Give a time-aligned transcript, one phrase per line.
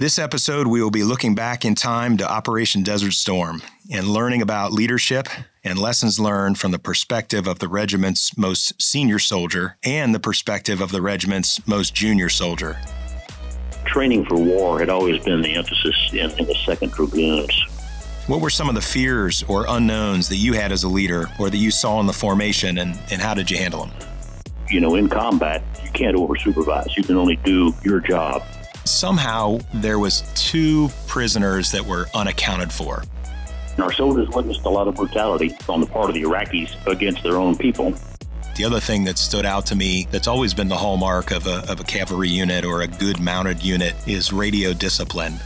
[0.00, 3.60] This episode, we will be looking back in time to Operation Desert Storm
[3.90, 5.26] and learning about leadership
[5.64, 10.80] and lessons learned from the perspective of the regiment's most senior soldier and the perspective
[10.80, 12.76] of the regiment's most junior soldier.
[13.86, 17.60] Training for war had always been the emphasis in, in the 2nd Dragoons.
[18.28, 21.50] What were some of the fears or unknowns that you had as a leader or
[21.50, 23.96] that you saw in the formation, and, and how did you handle them?
[24.70, 26.96] You know, in combat, you can't over supervise.
[26.96, 28.44] You can only do your job.
[28.90, 33.04] Somehow, there was two prisoners that were unaccounted for.
[33.78, 37.36] Our soldiers witnessed a lot of brutality on the part of the Iraqis against their
[37.36, 37.94] own people.
[38.56, 41.70] The other thing that stood out to me that's always been the hallmark of a,
[41.70, 45.38] of a cavalry unit or a good mounted unit is radio discipline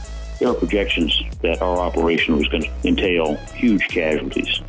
[0.43, 4.61] there are projections that our operation was going to entail huge casualties.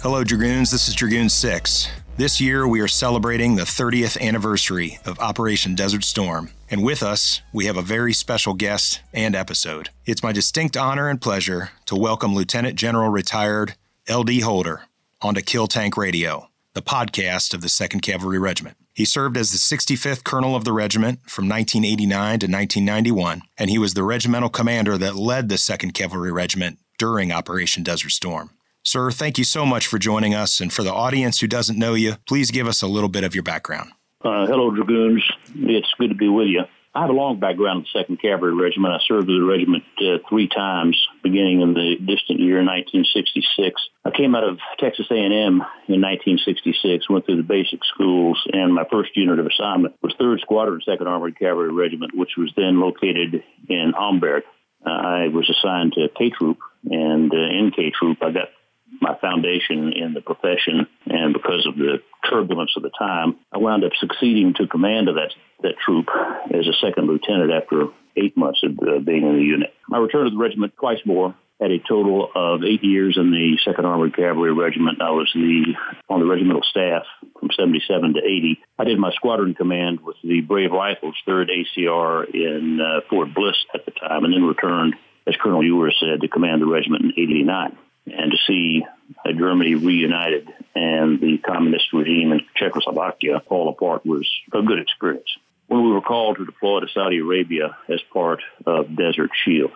[0.00, 0.70] Hello, Dragoons.
[0.70, 1.88] This is Dragoon 6.
[2.18, 6.48] This year, we are celebrating the 30th anniversary of Operation Desert Storm.
[6.70, 9.90] And with us, we have a very special guest and episode.
[10.06, 13.74] It's my distinct honor and pleasure to welcome Lieutenant General Retired
[14.08, 14.40] L.D.
[14.40, 14.84] Holder
[15.20, 18.78] onto Kill Tank Radio, the podcast of the 2nd Cavalry Regiment.
[18.94, 22.08] He served as the 65th Colonel of the regiment from 1989
[22.38, 27.30] to 1991, and he was the regimental commander that led the 2nd Cavalry Regiment during
[27.30, 28.52] Operation Desert Storm.
[28.86, 31.94] Sir, thank you so much for joining us, and for the audience who doesn't know
[31.94, 33.90] you, please give us a little bit of your background.
[34.24, 35.24] Uh, hello, Dragoons.
[35.56, 36.62] It's good to be with you.
[36.94, 38.94] I have a long background in the 2nd Cavalry Regiment.
[38.94, 43.74] I served with the regiment uh, three times, beginning in the distant year 1966.
[44.04, 48.84] I came out of Texas A&M in 1966, went through the basic schools, and my
[48.88, 53.42] first unit of assignment was 3rd Squadron, 2nd Armored Cavalry Regiment, which was then located
[53.68, 54.42] in Amberg.
[54.86, 58.48] Uh, I was assigned to K Troop, and uh, in K Troop, I got
[59.00, 63.84] my foundation in the profession, and because of the turbulence of the time, I wound
[63.84, 66.06] up succeeding to command of that that troop
[66.52, 67.86] as a second lieutenant after
[68.16, 69.70] eight months of uh, being in the unit.
[69.92, 71.34] I returned to the regiment twice more.
[71.60, 75.00] Had a total of eight years in the Second Armored Cavalry Regiment.
[75.00, 75.72] I was the
[76.10, 77.04] on the regimental staff
[77.40, 78.58] from 77 to 80.
[78.78, 83.56] I did my squadron command with the Brave Rifles, 3rd ACR in uh, Fort Bliss
[83.74, 84.96] at the time, and then returned,
[85.26, 88.84] as Colonel Ewer said, to command the regiment in 89 and to see
[89.24, 95.28] uh, Germany reunited and the communist regime in Czechoslovakia fall apart was a good experience.
[95.66, 99.72] When we were called to deploy to Saudi Arabia as part of Desert Shield,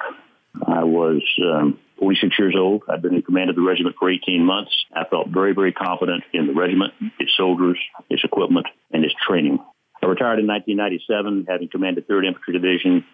[0.67, 2.83] I was um, 46 years old.
[2.89, 4.73] I'd been in command of the regiment for 18 months.
[4.95, 9.59] I felt very, very confident in the regiment, its soldiers, its equipment, and its training.
[10.03, 13.05] I retired in 1997, having commanded 3rd Infantry Division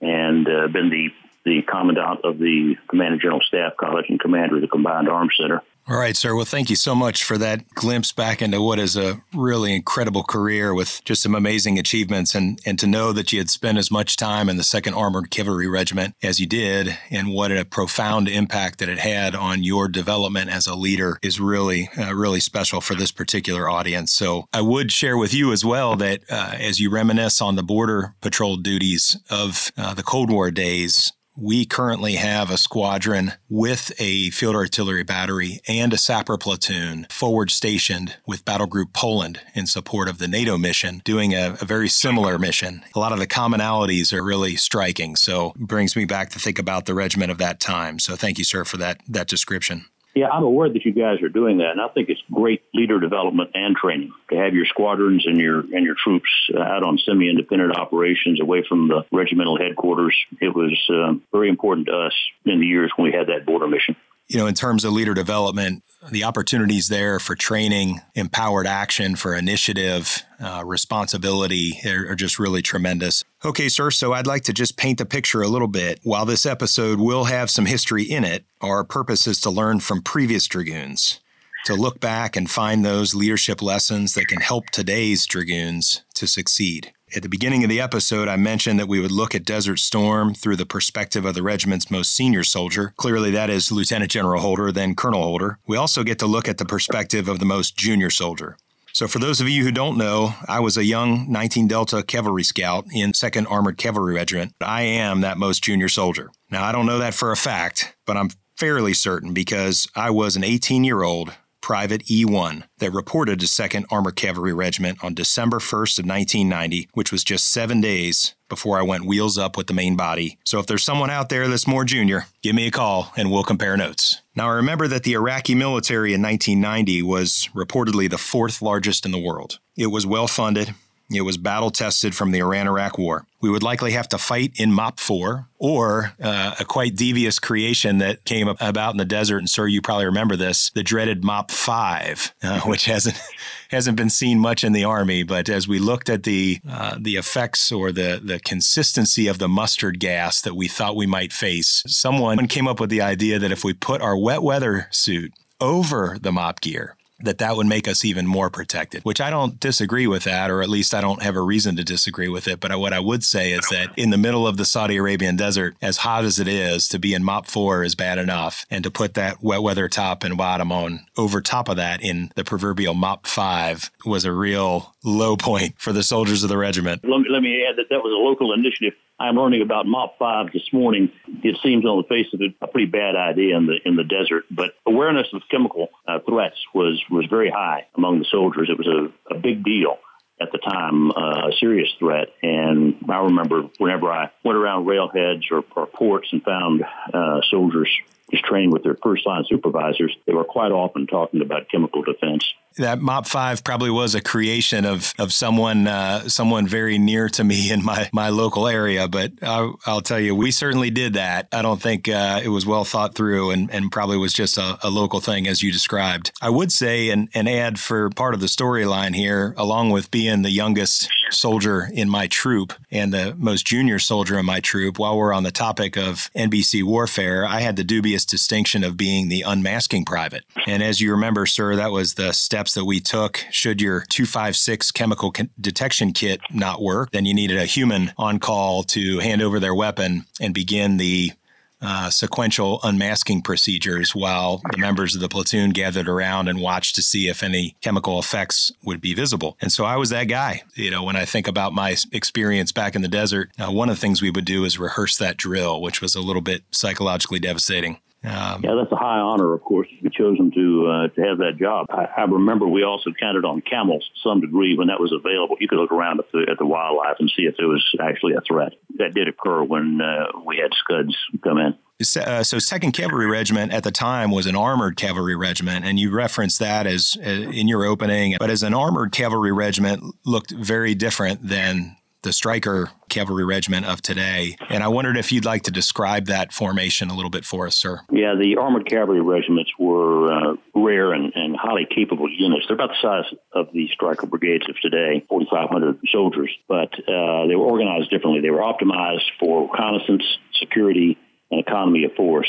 [0.00, 1.08] and uh, been the
[1.44, 5.34] the commandant of the Command and General Staff College and commander of the Combined Arms
[5.40, 5.62] Center.
[5.90, 6.34] All right, sir.
[6.34, 10.22] Well, thank you so much for that glimpse back into what is a really incredible
[10.22, 13.90] career with just some amazing achievements and, and to know that you had spent as
[13.90, 18.28] much time in the 2nd Armored Cavalry Regiment as you did and what a profound
[18.28, 22.82] impact that it had on your development as a leader is really, uh, really special
[22.82, 24.12] for this particular audience.
[24.12, 27.62] So I would share with you as well that uh, as you reminisce on the
[27.62, 33.92] border patrol duties of uh, the Cold War days, we currently have a squadron with
[34.00, 39.66] a field artillery battery and a sapper platoon forward stationed with Battle Group Poland in
[39.66, 42.82] support of the NATO mission, doing a, a, very similar mission.
[42.96, 45.14] A lot of the commonalities are really striking.
[45.14, 48.00] So brings me back to think about the regiment of that time.
[48.00, 49.86] So thank you, sir, for that that description.
[50.16, 53.00] Yeah, I'm aware that you guys are doing that, and I think it's great leader
[53.00, 56.98] development and training to have your squadrons and your and your troops uh, out on
[56.98, 60.16] semi-independent operations away from the regimental headquarters.
[60.40, 63.66] It was uh, very important to us in the years when we had that border
[63.66, 63.96] mission
[64.28, 69.34] you know, in terms of leader development, the opportunities there for training, empowered action, for
[69.34, 73.24] initiative, uh, responsibility are, are, just really tremendous.
[73.42, 73.90] Okay, sir.
[73.90, 76.00] So I'd like to just paint the picture a little bit.
[76.02, 80.02] While this episode will have some history in it, our purpose is to learn from
[80.02, 81.20] previous dragoons,
[81.66, 86.92] to look back and find those leadership lessons that can help today's dragoons to succeed.
[87.16, 90.34] At the beginning of the episode, I mentioned that we would look at Desert Storm
[90.34, 92.92] through the perspective of the regiment's most senior soldier.
[92.98, 95.58] Clearly, that is Lieutenant General Holder, then Colonel Holder.
[95.66, 98.58] We also get to look at the perspective of the most junior soldier.
[98.92, 102.42] So, for those of you who don't know, I was a young 19 Delta cavalry
[102.42, 104.54] scout in 2nd Armored Cavalry Regiment.
[104.60, 106.30] I am that most junior soldier.
[106.50, 110.36] Now, I don't know that for a fact, but I'm fairly certain because I was
[110.36, 111.32] an 18 year old
[111.68, 117.12] Private E1 that reported to 2nd Armored Cavalry Regiment on December 1st of 1990, which
[117.12, 120.38] was just seven days before I went wheels up with the main body.
[120.44, 123.44] So if there's someone out there that's more junior, give me a call and we'll
[123.44, 124.22] compare notes.
[124.34, 129.12] Now I remember that the Iraqi military in 1990 was reportedly the fourth largest in
[129.12, 129.58] the world.
[129.76, 130.74] It was well funded,
[131.10, 133.24] It was battle tested from the Iran Iraq War.
[133.40, 137.98] We would likely have to fight in MOP 4 or uh, a quite devious creation
[137.98, 139.38] that came about in the desert.
[139.38, 143.18] And, sir, you probably remember this the dreaded MOP 5, uh, which hasn't,
[143.70, 145.22] hasn't been seen much in the Army.
[145.22, 149.48] But as we looked at the, uh, the effects or the, the consistency of the
[149.48, 153.52] mustard gas that we thought we might face, someone came up with the idea that
[153.52, 157.88] if we put our wet weather suit over the mop gear, that that would make
[157.88, 161.22] us even more protected, which I don't disagree with that, or at least I don't
[161.22, 162.60] have a reason to disagree with it.
[162.60, 165.76] But what I would say is that in the middle of the Saudi Arabian desert,
[165.82, 168.66] as hot as it is, to be in MOP 4 is bad enough.
[168.70, 172.30] And to put that wet weather top and bottom on over top of that in
[172.36, 177.02] the proverbial MOP 5 was a real low point for the soldiers of the regiment.
[177.04, 180.16] Let me, let me add that that was a local initiative I'm learning about MOP
[180.18, 181.10] 5 this morning.
[181.42, 184.04] It seems on the face of it a pretty bad idea in the in the
[184.04, 188.70] desert, but awareness of chemical uh, threats was was very high among the soldiers.
[188.70, 189.98] It was a, a big deal
[190.40, 192.28] at the time, uh, a serious threat.
[192.44, 197.90] And I remember whenever I went around railheads or, or ports and found uh, soldiers
[198.30, 202.44] just training with their first line supervisors, they were quite often talking about chemical defense.
[202.76, 207.42] That MOP five probably was a creation of of someone uh, someone very near to
[207.42, 209.08] me in my my local area.
[209.08, 211.48] But I'll, I'll tell you, we certainly did that.
[211.50, 214.78] I don't think uh, it was well thought through, and, and probably was just a,
[214.82, 216.30] a local thing as you described.
[216.40, 220.42] I would say and, and add for part of the storyline here, along with being
[220.42, 224.98] the youngest soldier in my troop and the most junior soldier in my troop.
[224.98, 229.28] While we're on the topic of NBC warfare, I had the dubious distinction of being
[229.28, 230.44] the unmasking private.
[230.66, 233.44] And as you remember, sir, that was the steps that we took.
[233.50, 238.82] Should your 256 chemical detection kit not work, then you needed a human on call
[238.84, 241.32] to hand over their weapon and begin the
[241.80, 247.02] uh, sequential unmasking procedures while the members of the platoon gathered around and watched to
[247.02, 249.56] see if any chemical effects would be visible.
[249.60, 250.62] And so I was that guy.
[250.74, 253.96] You know, when I think about my experience back in the desert, uh, one of
[253.96, 257.38] the things we would do is rehearse that drill, which was a little bit psychologically
[257.38, 257.98] devastating.
[258.24, 261.38] Um, yeah, that's a high honor, of course, to be chosen to uh, to have
[261.38, 261.86] that job.
[261.88, 265.56] I, I remember we also counted on camels to some degree when that was available.
[265.60, 268.34] You could look around at the at the wildlife and see if there was actually
[268.34, 268.72] a threat.
[268.96, 271.74] That did occur when uh, we had Scuds come in.
[272.00, 276.10] Uh, so, Second Cavalry Regiment at the time was an armored cavalry regiment, and you
[276.10, 278.36] referenced that as uh, in your opening.
[278.38, 284.02] But as an armored cavalry regiment, looked very different than the Stryker Cavalry Regiment of
[284.02, 284.56] today.
[284.68, 287.76] And I wondered if you'd like to describe that formation a little bit for us,
[287.76, 288.00] sir.
[288.10, 292.66] Yeah, the Armored Cavalry Regiments were uh, rare and, and, highly capable units.
[292.68, 297.56] They're about the size of the Stryker Brigades of today, 4,500 soldiers, but uh, they
[297.56, 298.40] were organized differently.
[298.40, 300.22] They were optimized for reconnaissance,
[300.60, 301.18] security,
[301.50, 302.48] and economy of force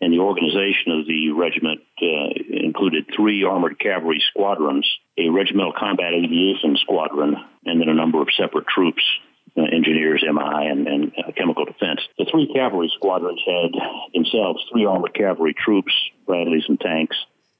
[0.00, 4.86] and the organization of the regiment uh, included three armored cavalry squadrons,
[5.18, 9.02] a regimental combat aviation squadron, and then a number of separate troops,
[9.56, 12.00] uh, engineers, MI, and, and uh, chemical defense.
[12.16, 13.72] The three cavalry squadrons had
[14.14, 15.92] themselves three armored cavalry troops,
[16.26, 17.16] Bradleys, and tanks.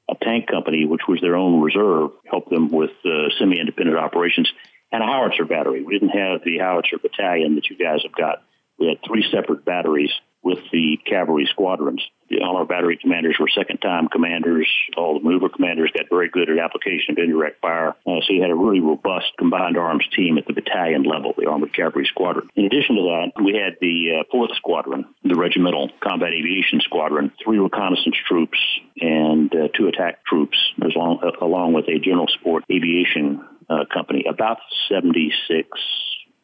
[0.09, 4.49] A tank company, which was their own reserve, helped them with uh, semi-independent operations,
[4.91, 5.83] and a howitzer battery.
[5.83, 8.41] We didn't have the howitzer battalion that you guys have got.
[8.79, 10.09] We had three separate batteries
[10.43, 12.01] with the cavalry squadrons.
[12.41, 14.67] All our battery commanders were second time commanders.
[14.95, 17.95] All the mover commanders got very good at application of indirect fire.
[18.05, 21.47] Uh, so you had a really robust combined arms team at the battalion level, the
[21.47, 22.49] Armored Cavalry Squadron.
[22.55, 27.31] In addition to that, we had the uh, 4th Squadron, the Regimental Combat Aviation Squadron,
[27.43, 28.59] three reconnaissance troops,
[29.01, 34.57] and uh, two attack troops, along, along with a general support aviation uh, company, about
[34.89, 35.67] 76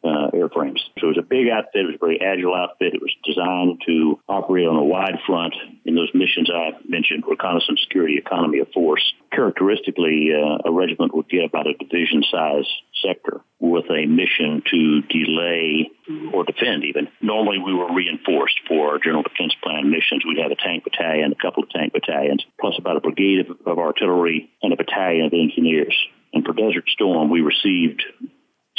[0.06, 0.78] uh, airframes.
[0.98, 1.82] So it was a big outfit.
[1.82, 2.94] It was a very agile outfit.
[2.94, 7.80] It was designed to operate on a wide front in those missions I mentioned, reconnaissance,
[7.82, 9.02] security, economy of force.
[9.32, 12.66] Characteristically, uh, a regiment would get about a division size
[13.04, 15.90] sector with a mission to delay
[16.32, 17.08] or defend even.
[17.20, 20.24] Normally we were reinforced for our general defense plan missions.
[20.26, 23.66] We'd have a tank battalion, a couple of tank battalions, plus about a brigade of,
[23.66, 25.96] of artillery and a battalion of engineers.
[26.32, 28.02] And for Desert Storm, we received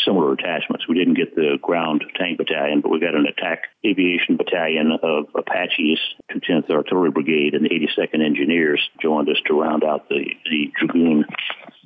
[0.04, 0.88] similar attachments.
[0.88, 5.26] We didn't get the ground tank battalion, but we got an attack aviation battalion of
[5.36, 6.00] Apaches,
[6.32, 11.26] 210th Artillery Brigade, and the 82nd Engineers joined us to round out the, the Dragoon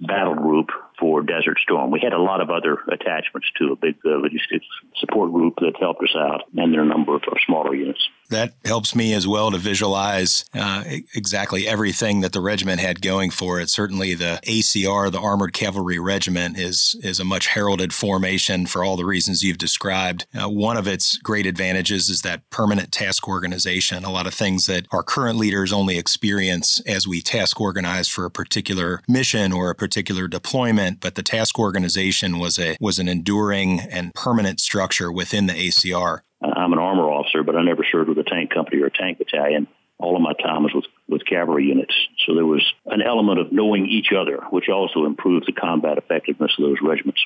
[0.02, 1.92] battle group for Desert Storm.
[1.92, 4.66] We had a lot of other attachments to a big uh, logistics
[4.98, 8.02] support group that helped us out, and there are a number of smaller units.
[8.32, 10.84] That helps me as well to visualize uh,
[11.14, 13.70] exactly everything that the regiment had going for it.
[13.70, 18.98] Certainly, the ACR, the Armored Cavalry Regiment, is is a much heralded formation for all
[18.98, 20.26] the reasons you've described.
[20.34, 24.04] Uh, one of its great advantages is that permanent task organization.
[24.04, 28.26] A lot of things that our current leaders only experience as we task organize for
[28.26, 33.08] a particular mission or a particular deployment, but the task organization was a was an
[33.08, 36.22] enduring and permanent structure within the ACR.
[36.42, 38.92] Uh, I'm an armor officer, but I never served with a tank company or a
[38.92, 39.68] tank battalion.
[40.00, 41.94] All of my time was with, with cavalry units.
[42.26, 46.54] So there was an element of knowing each other, which also improved the combat effectiveness
[46.58, 47.22] of those regiments.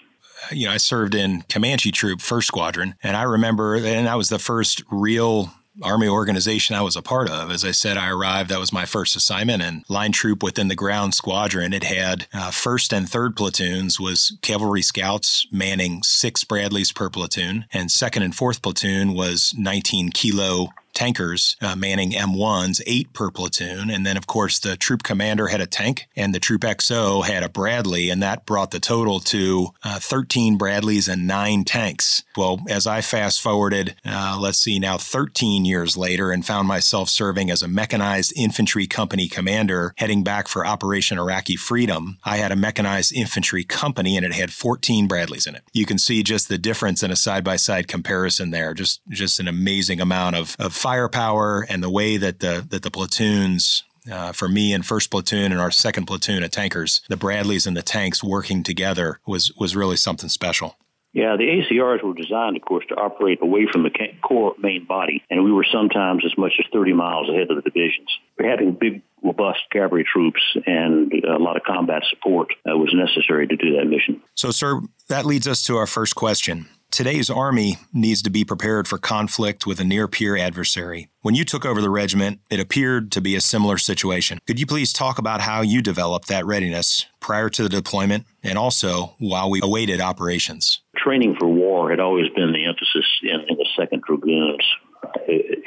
[0.52, 4.28] You know, I served in Comanche Troop, 1st Squadron, and I remember, and that was
[4.28, 7.52] the first real Army organization I was a part of.
[7.52, 10.76] As I said, I arrived, that was my first assignment, and line troop within the
[10.76, 11.74] ground squadron.
[11.74, 17.66] It had uh, first and third platoons was cavalry scouts manning six Bradleys per platoon,
[17.74, 23.90] and second and fourth platoon was 19 kilo tankers uh, manning M1s, eight per platoon.
[23.90, 27.44] And then, of course, the troop commander had a tank and the troop XO had
[27.44, 32.24] a Bradley, and that brought the total to uh, 13 Bradleys and nine tanks.
[32.36, 37.10] Well, as I fast forwarded, uh, let's see, now 13 years later, and found myself
[37.10, 42.52] serving as a mechanized infantry company commander heading back for Operation Iraqi Freedom, I had
[42.52, 45.64] a mechanized infantry company and it had 14 Bradleys in it.
[45.74, 48.74] You can see just the difference in a side by side comparison there.
[48.74, 52.92] Just, just an amazing amount of, of firepower and the way that the that the
[52.92, 57.66] platoons uh, for me and first platoon and our second platoon of tankers, the Bradleys
[57.66, 60.78] and the tanks working together was was really something special.
[61.12, 63.90] Yeah, the ACRs were designed, of course, to operate away from the
[64.22, 67.62] corps main body, and we were sometimes as much as 30 miles ahead of the
[67.62, 68.10] divisions.
[68.38, 73.56] Having big, robust cavalry troops and a lot of combat support uh, was necessary to
[73.56, 74.22] do that mission.
[74.36, 76.68] So, sir, that leads us to our first question.
[76.96, 81.10] Today's Army needs to be prepared for conflict with a near peer adversary.
[81.24, 84.40] When you took over the regiment, it appeared to be a similar situation.
[84.48, 88.58] Could you please talk about how you developed that readiness prior to the deployment and
[88.58, 90.80] also while we awaited operations?
[90.96, 94.64] Training for war had always been the emphasis in, in the 2nd Dragoons.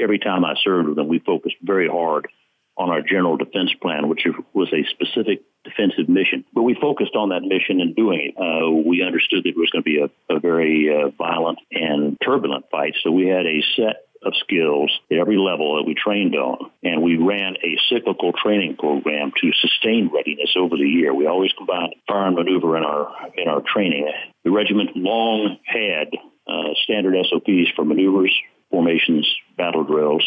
[0.01, 2.29] Every time I served with them, we focused very hard
[2.79, 6.45] on our general defense plan, which was a specific defensive mission.
[6.55, 8.35] But we focused on that mission and doing it.
[8.39, 12.17] Uh, we understood that it was going to be a, a very uh, violent and
[12.25, 16.35] turbulent fight, so we had a set of skills at every level that we trained
[16.35, 16.71] on.
[16.83, 21.15] And we ran a cyclical training program to sustain readiness over the year.
[21.15, 24.11] We always combined fire and maneuver in our in our training.
[24.45, 26.09] The regiment long had
[26.49, 28.35] uh, standard SOPs for maneuvers,
[28.71, 30.25] formations, battle drills,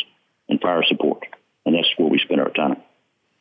[0.47, 1.25] and fire support
[1.65, 2.77] and that's where we spend our time.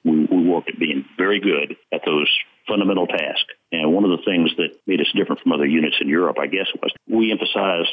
[0.04, 2.28] We, we work at being very good at those
[2.66, 3.52] fundamental tasks.
[3.72, 6.46] And one of the things that made us different from other units in Europe, I
[6.46, 7.90] guess, was we emphasized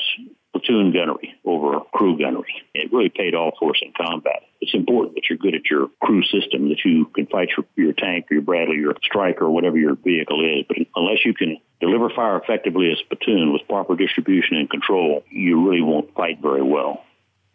[0.53, 2.63] platoon gunnery over crew gunnery.
[2.74, 4.43] It really paid off for us in combat.
[4.62, 7.93] It's important that you're good at your crew system, that you can fight your, your
[7.93, 10.65] tank or your Bradley, your Stryker, or whatever your vehicle is.
[10.67, 15.24] But unless you can deliver fire effectively as a platoon with proper distribution and control,
[15.29, 17.03] you really won't fight very well.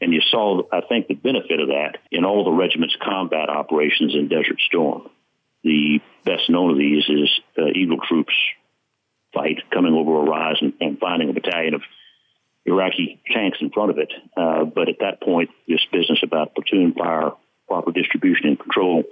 [0.03, 4.17] And you saw, I think, the benefit of that in all the regiment's combat operations
[4.17, 5.09] in Desert Storm.
[5.63, 8.35] The best known of these is uh, Eagle Troops
[9.33, 11.83] fight coming over a rise and, and, finding a battalion of
[12.67, 14.13] Iraqi tanks in front of it.
[14.37, 17.31] Uh, but at that point, this business about platoon fire,
[17.69, 19.05] proper distribution and control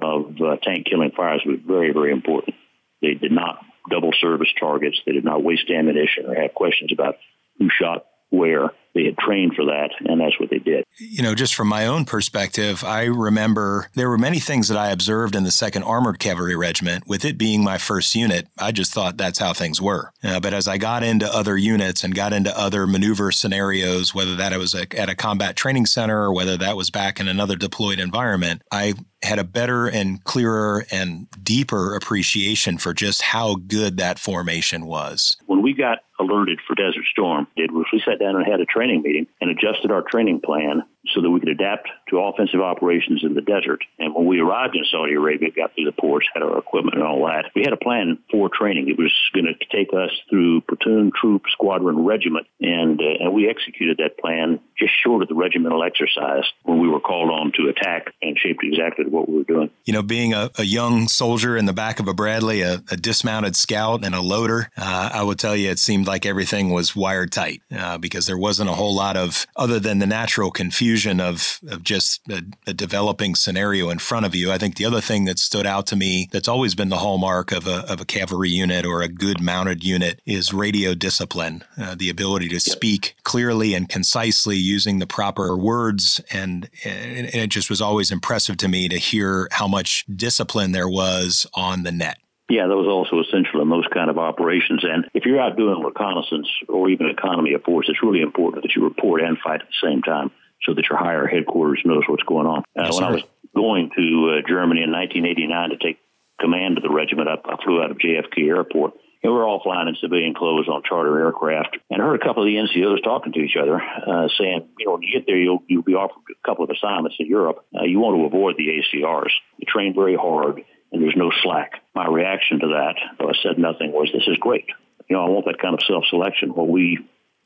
[0.00, 2.54] of uh, tank killing fires was very, very important.
[3.02, 3.58] They did not
[3.90, 4.96] double service targets.
[5.04, 7.16] They did not waste ammunition or have questions about
[7.58, 10.84] who shot where they had trained for that, and that's what they did.
[10.98, 14.90] You know, just from my own perspective, I remember there were many things that I
[14.90, 17.06] observed in the 2nd Armored Cavalry Regiment.
[17.06, 20.12] With it being my first unit, I just thought that's how things were.
[20.24, 24.34] Uh, but as I got into other units and got into other maneuver scenarios, whether
[24.36, 27.56] that was a, at a combat training center or whether that was back in another
[27.56, 33.98] deployed environment, I had a better and clearer and deeper appreciation for just how good
[33.98, 35.36] that formation was.
[35.46, 38.64] When we got alerted for Desert Storm, did was we sat down and had a
[38.64, 40.82] training meeting and adjusted our training plan
[41.14, 43.82] so that we could adapt to offensive operations in the desert.
[43.98, 47.04] And when we arrived in Saudi Arabia, got through the ports, had our equipment and
[47.04, 48.88] all that, we had a plan for training.
[48.88, 53.48] It was going to take us through platoon, troop, squadron, regiment, and uh, and we
[53.48, 57.68] executed that plan just short of the regimental exercise when we were called on to
[57.68, 59.70] attack and shaped exactly what we were doing.
[59.84, 62.96] You know, being a, a young soldier in the back of a Bradley, a, a
[62.96, 66.96] dismounted scout, and a loader, uh, I would tell you it seemed like everything was
[66.96, 70.99] wired tight uh, because there wasn't a whole lot of other than the natural confusion
[71.06, 74.52] of, of just a, a, developing scenario in front of you.
[74.52, 77.52] I think the other thing that stood out to me that's always been the hallmark
[77.52, 81.94] of a, of a cavalry unit or a good mounted unit is radio discipline, uh,
[81.96, 86.20] the ability to speak clearly and concisely using the proper words.
[86.30, 90.88] And, and it just was always impressive to me to hear how much discipline there
[90.88, 92.18] was on the net.
[92.50, 94.82] Yeah, that was also essential in those kind of operations.
[94.82, 98.74] And if you're out doing reconnaissance or even economy of force, it's really important that
[98.74, 102.22] you report and fight at the same time so that your higher headquarters knows what's
[102.24, 102.62] going on.
[102.78, 103.22] Uh, yes, when I was
[103.54, 105.98] going to uh, Germany in 1989 to take
[106.40, 108.94] command of the regiment, I, I flew out of JFK Airport.
[109.22, 112.24] And we were all flying in civilian clothes on charter aircraft, and I heard a
[112.24, 115.26] couple of the NCOs talking to each other, uh, saying, "You know, when you get
[115.26, 117.66] there, you'll you'll be offered a couple of assignments in Europe.
[117.78, 119.30] Uh, you want to avoid the ACRs.
[119.58, 123.58] You train very hard, and there's no slack." My reaction to that, though I said
[123.58, 124.64] nothing, was, "This is great.
[125.10, 126.54] You know, I want that kind of self-selection.
[126.54, 127.00] What we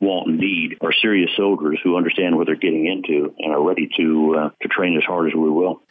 [0.05, 4.35] want need are serious soldiers who understand what they're getting into and are ready to
[4.37, 5.81] uh, to train as hard as we will."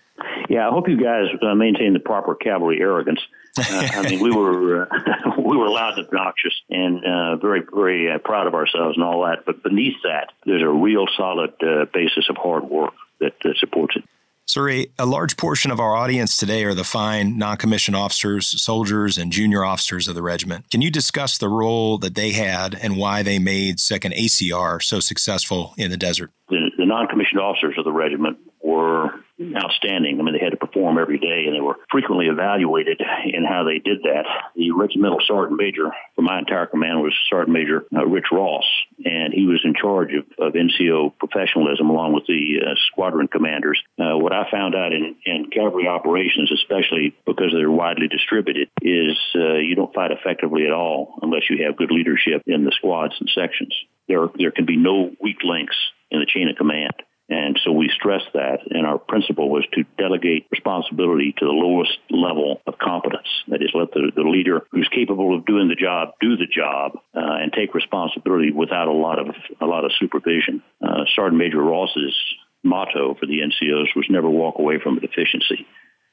[0.48, 3.20] Yeah, I hope you guys uh, maintain the proper cavalry arrogance.
[3.58, 8.10] Uh, I mean, we were uh, we were loud and obnoxious and uh, very very
[8.10, 9.44] uh, proud of ourselves and all that.
[9.44, 13.96] But beneath that, there's a real solid uh, basis of hard work that, that supports
[13.96, 14.04] it.
[14.46, 18.62] Sir, a, a large portion of our audience today are the fine non commissioned officers,
[18.62, 20.70] soldiers, and junior officers of the regiment.
[20.70, 25.00] Can you discuss the role that they had and why they made 2nd ACR so
[25.00, 26.30] successful in the desert?
[26.50, 30.20] The, the non commissioned officers of the regiment were outstanding.
[30.20, 33.64] I mean, they had to perform every day, and they were frequently evaluated in how
[33.64, 34.24] they did that.
[34.54, 38.64] The regimental sergeant major for my entire command was Sergeant Major uh, Rich Ross,
[39.04, 43.80] and he was in charge of, of NCO professionalism along with the uh, squadron commanders.
[43.98, 49.18] Uh, what I found out in, in cavalry operations, especially because they're widely distributed, is
[49.34, 53.14] uh, you don't fight effectively at all unless you have good leadership in the squads
[53.18, 53.74] and sections.
[54.06, 55.76] There, there can be no weak links
[56.10, 56.92] in the chain of command.
[57.28, 61.96] And so we stressed that, and our principle was to delegate responsibility to the lowest
[62.10, 63.28] level of competence.
[63.48, 66.92] That is, let the, the leader who's capable of doing the job do the job
[67.16, 70.62] uh, and take responsibility without a lot of a lot of supervision.
[70.82, 72.14] Uh, Sergeant Major Ross's
[72.62, 75.66] motto for the NCOs was never walk away from a deficiency.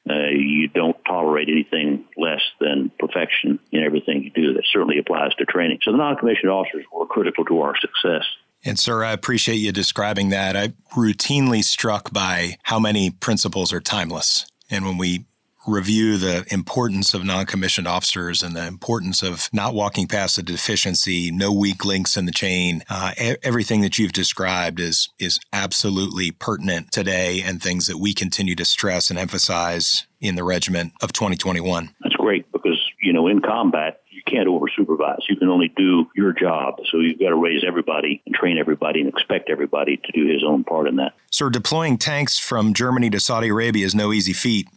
[0.08, 4.54] Uh, you don't tolerate anything less than perfection in everything you do.
[4.54, 5.78] That certainly applies to training.
[5.82, 8.24] So the non-commissioned officers were critical to our success.
[8.64, 10.56] And, sir, I appreciate you describing that.
[10.56, 14.46] I'm routinely struck by how many principles are timeless.
[14.70, 15.26] And when we
[15.66, 20.42] review the importance of non commissioned officers and the importance of not walking past a
[20.42, 26.30] deficiency, no weak links in the chain, uh, everything that you've described is, is absolutely
[26.30, 31.12] pertinent today and things that we continue to stress and emphasize in the regiment of
[31.12, 31.94] 2021.
[32.02, 34.01] That's great because, you know, in combat,
[34.32, 35.20] can't over supervise.
[35.28, 36.76] You can only do your job.
[36.90, 40.42] So you've got to raise everybody and train everybody and expect everybody to do his
[40.46, 41.14] own part in that.
[41.30, 44.68] Sir, deploying tanks from Germany to Saudi Arabia is no easy feat.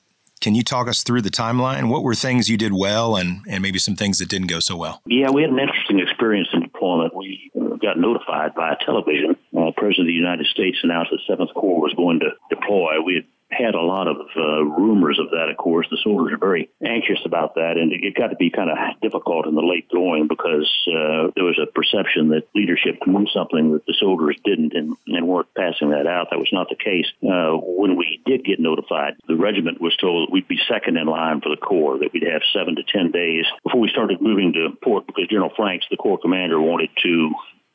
[0.42, 1.90] Can you talk us through the timeline?
[1.90, 4.76] What were things you did well and, and maybe some things that didn't go so
[4.76, 5.02] well?
[5.08, 7.16] Yeah, we had an interesting experience in deployment.
[7.16, 9.38] We got notified by television.
[9.58, 13.02] Uh, President of the United States announced the 7th Corps was going to deploy.
[13.02, 15.88] We had had a lot of uh, rumors of that, of course.
[15.90, 19.46] The soldiers are very anxious about that, and it got to be kind of difficult
[19.46, 23.86] in the late going because uh, there was a perception that leadership knew something that
[23.86, 26.28] the soldiers didn't and, and weren't passing that out.
[26.32, 27.06] That was not the case.
[27.22, 31.06] Uh, when we did get notified, the regiment was told that we'd be second in
[31.06, 34.54] line for the Corps, that we'd have seven to ten days before we started moving
[34.54, 37.32] to port because General Franks, the Corps commander, wanted to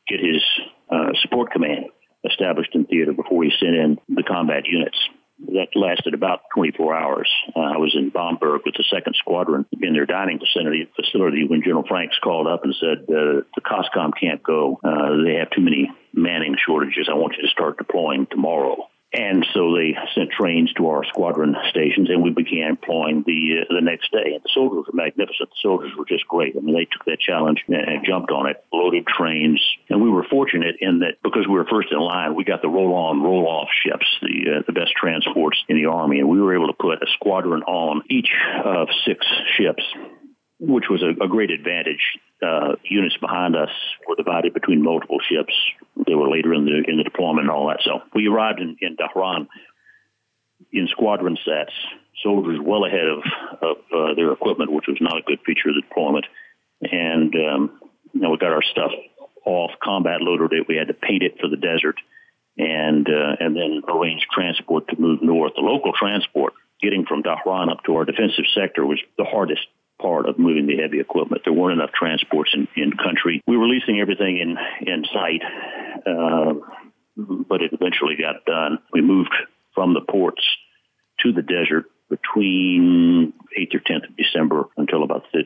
[0.07, 0.43] get his
[0.89, 1.85] uh, support command
[2.23, 4.97] established in theater before he sent in the combat units
[5.47, 7.29] that lasted about 24 hours.
[7.55, 11.63] Uh, I was in Bamberg with the second squadron in their dining facility, facility when
[11.63, 14.79] General Franks called up and said, uh, the COSCOM can't go.
[14.83, 17.09] Uh, they have too many manning shortages.
[17.11, 18.87] I want you to start deploying tomorrow.
[19.13, 23.73] And so they sent trains to our squadron stations, and we began employing the uh,
[23.73, 24.33] the next day.
[24.33, 25.49] And the soldiers were magnificent.
[25.49, 26.55] The soldiers were just great.
[26.55, 30.09] I mean, they took that challenge and, and jumped on it, loaded trains, and we
[30.09, 33.67] were fortunate in that because we were first in line, we got the roll-on, roll-off
[33.83, 37.03] ships, the uh, the best transports in the army, and we were able to put
[37.03, 38.31] a squadron on each
[38.63, 39.25] of six
[39.57, 39.83] ships
[40.61, 42.19] which was a, a great advantage.
[42.41, 43.71] Uh, units behind us
[44.07, 45.53] were divided between multiple ships.
[46.05, 47.81] They were later in the in the deployment and all that.
[47.83, 49.47] So we arrived in, in Dhahran
[50.71, 51.73] in squadron sets,
[52.23, 53.23] soldiers well ahead of
[53.61, 56.25] of uh, their equipment, which was not a good feature of the deployment.
[56.81, 57.79] And um,
[58.13, 58.91] you know, we got our stuff
[59.45, 60.67] off, combat loaded it.
[60.67, 61.95] We had to paint it for the desert,
[62.57, 65.53] and uh, and then arrange transport to move north.
[65.55, 69.65] The local transport getting from Dhahran up to our defensive sector was the hardest
[70.01, 71.43] part of moving the heavy equipment.
[71.45, 73.41] There weren't enough transports in, in country.
[73.47, 75.41] We were leasing everything in, in sight,
[76.05, 76.53] uh,
[77.15, 78.79] but it eventually got done.
[78.91, 79.33] We moved
[79.75, 80.43] from the ports
[81.21, 85.43] to the desert between 8th or 10th of December until about the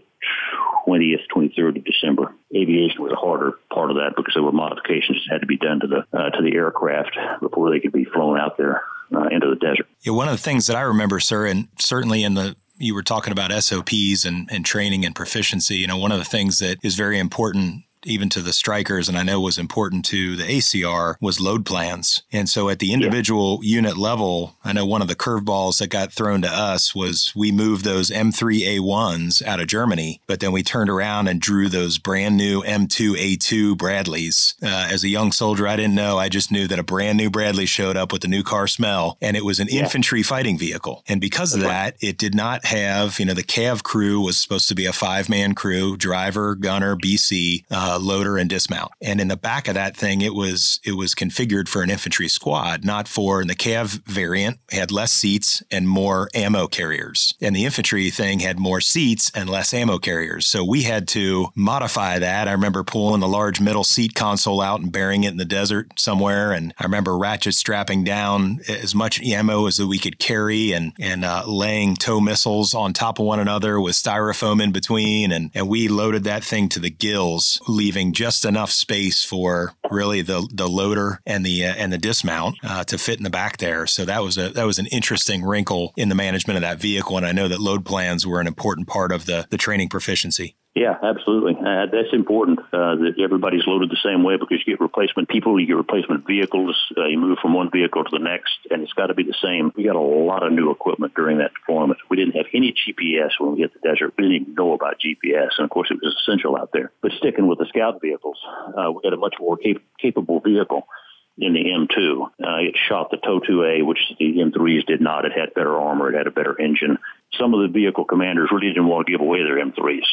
[0.87, 2.33] 20th, 23rd of December.
[2.55, 5.57] Aviation was a harder part of that because there were modifications that had to be
[5.57, 8.81] done to the uh, to the aircraft before they could be flown out there
[9.15, 9.87] uh, into the desert.
[10.01, 13.03] Yeah, one of the things that I remember, sir, and certainly in the you were
[13.03, 15.77] talking about SOPs and, and training and proficiency.
[15.77, 19.17] You know, one of the things that is very important even to the Strykers, and
[19.17, 22.23] I know was important to the ACR, was load plans.
[22.31, 23.75] And so at the individual yeah.
[23.75, 27.51] unit level, I know one of the curveballs that got thrown to us was we
[27.51, 32.37] moved those M3A1s out of Germany, but then we turned around and drew those brand
[32.37, 34.55] new M2A2 Bradleys.
[34.61, 36.17] Uh, as a young soldier, I didn't know.
[36.17, 39.17] I just knew that a brand new Bradley showed up with a new car smell,
[39.21, 39.81] and it was an yeah.
[39.81, 41.03] infantry fighting vehicle.
[41.07, 44.67] And because of that, it did not have, you know, the CAV crew was supposed
[44.69, 47.63] to be a five man crew driver, gunner, BC.
[47.69, 48.91] Uh, uh, loader and dismount.
[49.01, 52.27] And in the back of that thing, it was it was configured for an infantry
[52.27, 57.33] squad, not for and the Cav variant had less seats and more ammo carriers.
[57.41, 60.47] And the infantry thing had more seats and less ammo carriers.
[60.47, 62.47] So we had to modify that.
[62.47, 65.99] I remember pulling the large middle seat console out and burying it in the desert
[65.99, 66.51] somewhere.
[66.51, 71.23] And I remember ratchet strapping down as much ammo as we could carry and and
[71.23, 75.31] uh, laying TOW missiles on top of one another with styrofoam in between.
[75.31, 80.23] And, and we loaded that thing to the gills, leaving just enough space for really
[80.23, 83.57] the the loader and the uh, and the dismount uh, to fit in the back
[83.57, 83.85] there.
[83.85, 87.15] So that was a that was an interesting wrinkle in the management of that vehicle,
[87.15, 90.55] and I know that load plans were an important part of the the training proficiency.
[90.75, 91.55] Yeah, absolutely.
[91.55, 95.57] Uh, that's important uh, that everybody's loaded the same way because you get replacement people,
[95.57, 98.91] you get replacement vehicles, uh, you move from one vehicle to the next, and it's
[98.91, 99.71] got to be the same.
[99.77, 101.99] We got a lot of new equipment during that deployment.
[102.09, 104.15] We didn't have any GPS when we hit the desert.
[104.17, 106.91] We didn't even know about GPS, and of course, it was essential out there.
[107.01, 108.37] But sticking with the scout vehicles,
[108.77, 110.89] uh, we had a much more cap- capable vehicle
[111.37, 112.21] in the M2.
[112.23, 115.25] Uh, it shot the TOW 2A, which the M3s did not.
[115.25, 116.13] It had better armor.
[116.13, 116.97] It had a better engine.
[117.39, 120.05] Some of the vehicle commanders really didn't want to give away their M3s,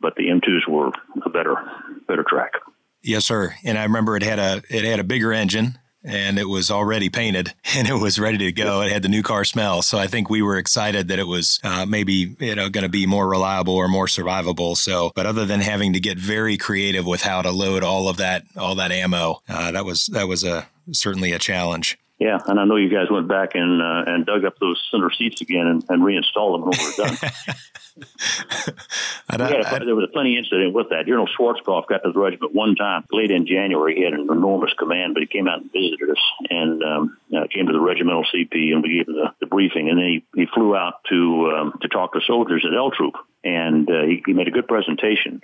[0.00, 0.92] but the M2s were
[1.24, 1.56] a better,
[2.08, 2.52] better track.
[3.02, 3.54] Yes, sir.
[3.64, 7.08] And I remember it had a it had a bigger engine and it was already
[7.08, 8.82] painted and it was ready to go.
[8.82, 9.82] It had the new car smell.
[9.82, 12.90] So I think we were excited that it was uh, maybe you know going to
[12.90, 14.76] be more reliable or more survivable.
[14.76, 18.16] So, but other than having to get very creative with how to load all of
[18.18, 21.98] that all that ammo, uh, that was that was a certainly a challenge.
[22.20, 25.10] Yeah, and I know you guys went back and uh, and dug up those center
[25.10, 27.16] seats again and, and reinstalled them when we were done.
[29.30, 31.06] I, there was a funny incident with that.
[31.06, 33.94] General Schwarzkopf got to the regiment one time late in January.
[33.96, 37.46] He had an enormous command, but he came out and visited us and um, uh,
[37.50, 39.88] came to the regimental CP and we gave him the, the briefing.
[39.88, 43.14] And then he, he flew out to um, to talk to soldiers at L Troop,
[43.42, 45.40] and uh, he, he made a good presentation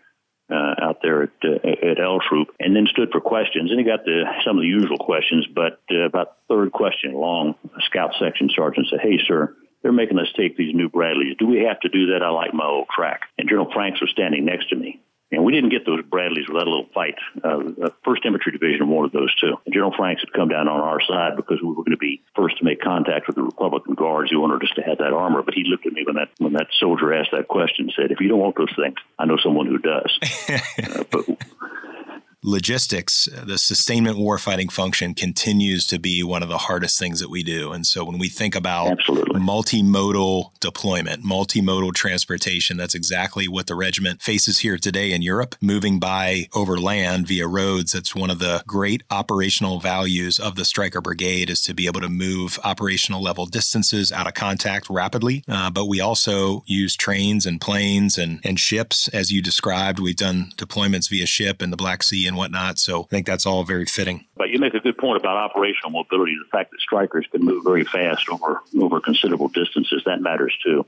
[0.50, 3.70] uh, out there at, uh, at L Troop, and then stood for questions.
[3.70, 7.54] And he got the, some of the usual questions, but uh, about third question long,
[7.64, 11.36] a scout section sergeant said, "Hey, sir." They're making us take these new Bradleys.
[11.38, 12.22] Do we have to do that?
[12.22, 13.20] I like my old track.
[13.38, 15.00] And General Franks was standing next to me.
[15.32, 17.16] And we didn't get those Bradleys without a little fight.
[17.42, 19.56] Uh, First Infantry Division wanted those too.
[19.72, 22.58] General Franks had come down on our side because we were going to be first
[22.58, 25.42] to make contact with the Republican Guards who wanted us to have that armor.
[25.42, 28.12] But he looked at me when that when that soldier asked that question and said,
[28.12, 31.26] "If you don't want those things, I know someone who does." uh, but
[32.46, 37.42] logistics, the sustainment warfighting function continues to be one of the hardest things that we
[37.42, 37.72] do.
[37.72, 39.40] And so when we think about Absolutely.
[39.40, 45.98] multimodal deployment, multimodal transportation, that's exactly what the regiment faces here today in Europe, moving
[45.98, 47.92] by over land via roads.
[47.92, 52.00] That's one of the great operational values of the Stryker Brigade is to be able
[52.00, 55.42] to move operational level distances out of contact rapidly.
[55.48, 59.98] Uh, but we also use trains and planes and, and ships, as you described.
[59.98, 62.78] We've done deployments via ship in the Black Sea and and whatnot.
[62.78, 64.26] So I think that's all very fitting.
[64.36, 66.34] But you make a good point about operational mobility.
[66.34, 70.86] The fact that Strykers can move very fast over over considerable distances that matters too.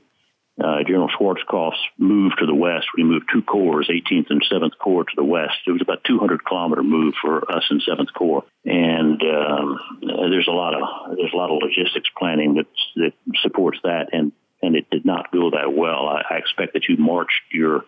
[0.61, 5.05] Uh, General Schwarzkopf's move to the west, we moved two corps, 18th and 7th Corps
[5.05, 5.55] to the west.
[5.65, 10.51] It was about 200 kilometer move for us in 7th Corps, and um, there's a
[10.51, 12.65] lot of there's a lot of logistics planning that
[12.97, 16.07] that supports that, and and it did not go that well.
[16.09, 17.85] I, I expect that you marched your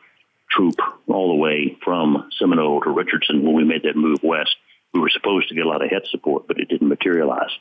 [0.52, 0.76] troop
[1.08, 4.56] all the way from Seminole to Richardson when we made that move west.
[4.94, 7.52] We were supposed to get a lot of HET support, but it didn't materialize.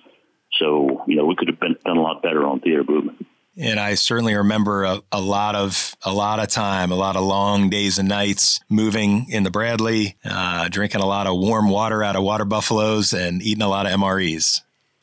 [0.58, 3.26] So, you know, we could have been done a lot better on theater movement.
[3.56, 7.24] And I certainly remember a, a, lot of a lot of time, a lot of
[7.24, 12.02] long days and nights moving in the Bradley, uh, drinking a lot of warm water
[12.02, 14.60] out of water buffaloes, and eating a lot of MREs.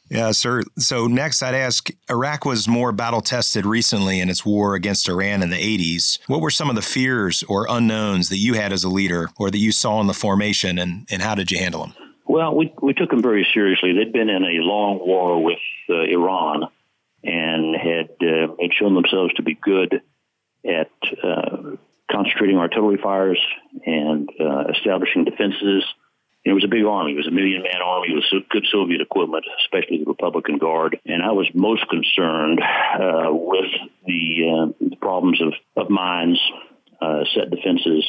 [0.09, 0.63] Yeah, sir.
[0.77, 5.43] So next, I'd ask Iraq was more battle tested recently in its war against Iran
[5.43, 6.19] in the 80s.
[6.27, 9.51] What were some of the fears or unknowns that you had as a leader or
[9.51, 11.93] that you saw in the formation, and, and how did you handle them?
[12.25, 13.93] Well, we, we took them very seriously.
[13.93, 16.63] They'd been in a long war with uh, Iran,
[17.23, 20.01] and had, uh, had shown themselves to be good
[20.65, 20.91] at
[21.23, 21.75] uh,
[22.11, 23.39] concentrating artillery fires
[23.85, 25.83] and uh, establishing defenses.
[26.49, 27.13] It was a big army.
[27.13, 30.99] It was a million man army with good Soviet equipment, especially the Republican Guard.
[31.05, 33.71] And I was most concerned uh, with
[34.05, 36.39] the, uh, the, problems of, of mines,
[37.01, 38.05] uh, set defenses,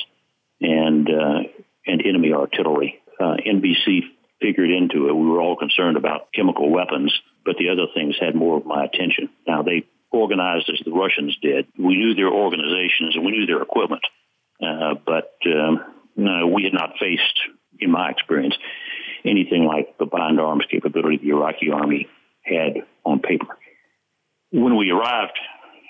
[0.61, 1.48] and uh,
[1.87, 3.01] and enemy artillery.
[3.18, 4.03] Uh, NBC
[4.40, 5.12] figured into it.
[5.12, 7.12] We were all concerned about chemical weapons,
[7.44, 9.31] but the other things had more of my attention.
[9.46, 11.66] Now they organized as the Russians did.
[11.79, 14.03] We knew their organizations and we knew their equipment,
[14.62, 15.85] uh, but um,
[16.16, 17.38] no, we had not faced,
[17.81, 18.55] in my experience,
[19.25, 22.09] anything like the combined arms capability the Iraqi army
[22.43, 23.47] had on paper.
[24.51, 25.38] When we arrived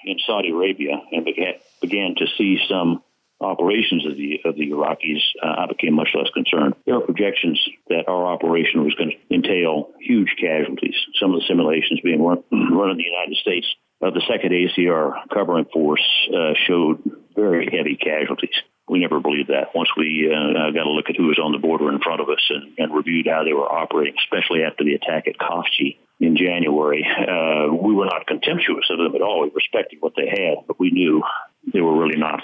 [0.04, 3.02] in Saudi Arabia and began, began to see some
[3.40, 6.74] operations of the of the Iraqis, uh, I became much less concerned.
[6.86, 10.96] There are projections that our operation was going to entail huge casualties.
[11.20, 13.66] Some of the simulations being run, run in the United States
[14.00, 17.02] uh, the second ACR covering force uh, showed
[17.34, 18.54] very heavy casualties.
[18.88, 19.74] We never believed that.
[19.74, 22.28] Once we uh, got a look at who was on the border in front of
[22.28, 26.36] us and, and reviewed how they were operating, especially after the attack at Khafji in
[26.36, 29.42] January, uh, we were not contemptuous of them at all.
[29.42, 31.22] We respected what they had, but we knew
[31.72, 32.40] they were really not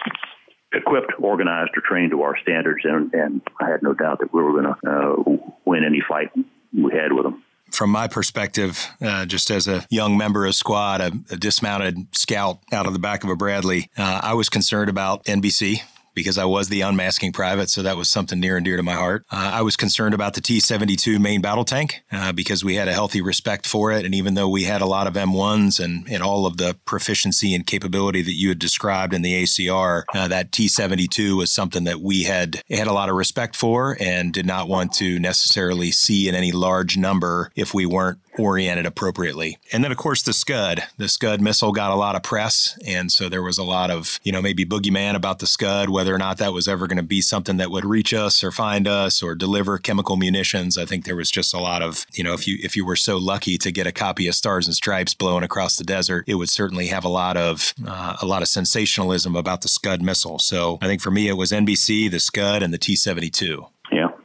[0.72, 4.42] equipped, organized, or trained to our standards, and, and I had no doubt that we
[4.42, 6.30] were going to uh, win any fight
[6.72, 11.00] we had with them from my perspective, uh, just as a young member of squad,
[11.00, 14.88] a, a, dismounted scout out of the back of a Bradley, uh, I was concerned
[14.88, 15.82] about NBC
[16.14, 18.94] because I was the unmasking private, so that was something near and dear to my
[18.94, 19.24] heart.
[19.30, 22.88] Uh, I was concerned about the T 72 main battle tank uh, because we had
[22.88, 24.04] a healthy respect for it.
[24.04, 27.54] And even though we had a lot of M1s and, and all of the proficiency
[27.54, 31.84] and capability that you had described in the ACR, uh, that T 72 was something
[31.84, 35.90] that we had had a lot of respect for and did not want to necessarily
[35.90, 39.58] see in any large number if we weren't oriented appropriately.
[39.72, 40.82] And then, of course, the Scud.
[40.96, 42.78] The Scud missile got a lot of press.
[42.86, 46.14] And so there was a lot of, you know, maybe boogeyman about the Scud, whether
[46.14, 48.86] or not that was ever going to be something that would reach us or find
[48.88, 50.78] us or deliver chemical munitions.
[50.78, 52.96] I think there was just a lot of, you know, if you if you were
[52.96, 56.34] so lucky to get a copy of Stars and Stripes blowing across the desert, it
[56.34, 60.38] would certainly have a lot of uh, a lot of sensationalism about the Scud missile.
[60.38, 63.66] So I think for me, it was NBC, the Scud, and the T seventy two.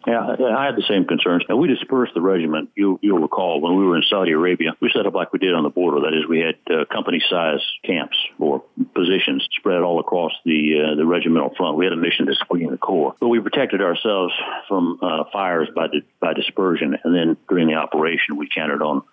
[0.09, 0.25] Yeah,
[0.57, 1.43] I had the same concerns.
[1.47, 2.71] And we dispersed the regiment.
[2.75, 5.53] You, you'll recall when we were in Saudi Arabia, we set up like we did
[5.53, 6.01] on the border.
[6.01, 8.63] That is, we had uh, company-size camps or
[8.95, 11.77] positions spread all across the uh, the regimental front.
[11.77, 14.33] We had a mission to screen the corps, but we protected ourselves
[14.67, 16.97] from uh, fires by di- by dispersion.
[17.03, 19.03] And then during the operation, we counted on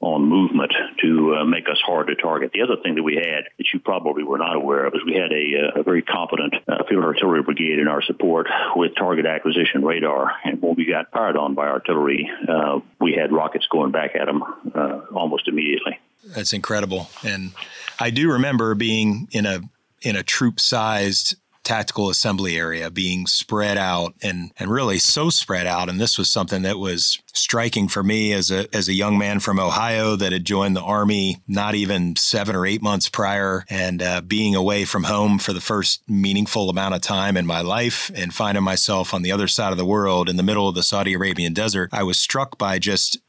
[0.00, 2.52] on movement to uh, make us hard to target.
[2.54, 5.14] The other thing that we had that you probably were not aware of is we
[5.14, 9.26] had a, uh, a very competent uh, field artillery brigade in our support with target
[9.26, 10.32] acquisition radar.
[10.44, 14.24] And when we got fired on by artillery, uh, we had rockets going back at
[14.24, 14.42] them
[14.74, 15.98] uh, almost immediately.
[16.24, 17.10] That's incredible.
[17.22, 17.52] And
[17.98, 19.60] I do remember being in a
[20.02, 21.36] in a troop sized
[21.70, 25.88] tactical assembly area being spread out and, and really so spread out.
[25.88, 29.38] And this was something that was striking for me as a, as a young man
[29.38, 34.02] from Ohio that had joined the Army not even seven or eight months prior and
[34.02, 38.10] uh, being away from home for the first meaningful amount of time in my life
[38.16, 40.82] and finding myself on the other side of the world in the middle of the
[40.82, 41.88] Saudi Arabian desert.
[41.92, 43.20] I was struck by just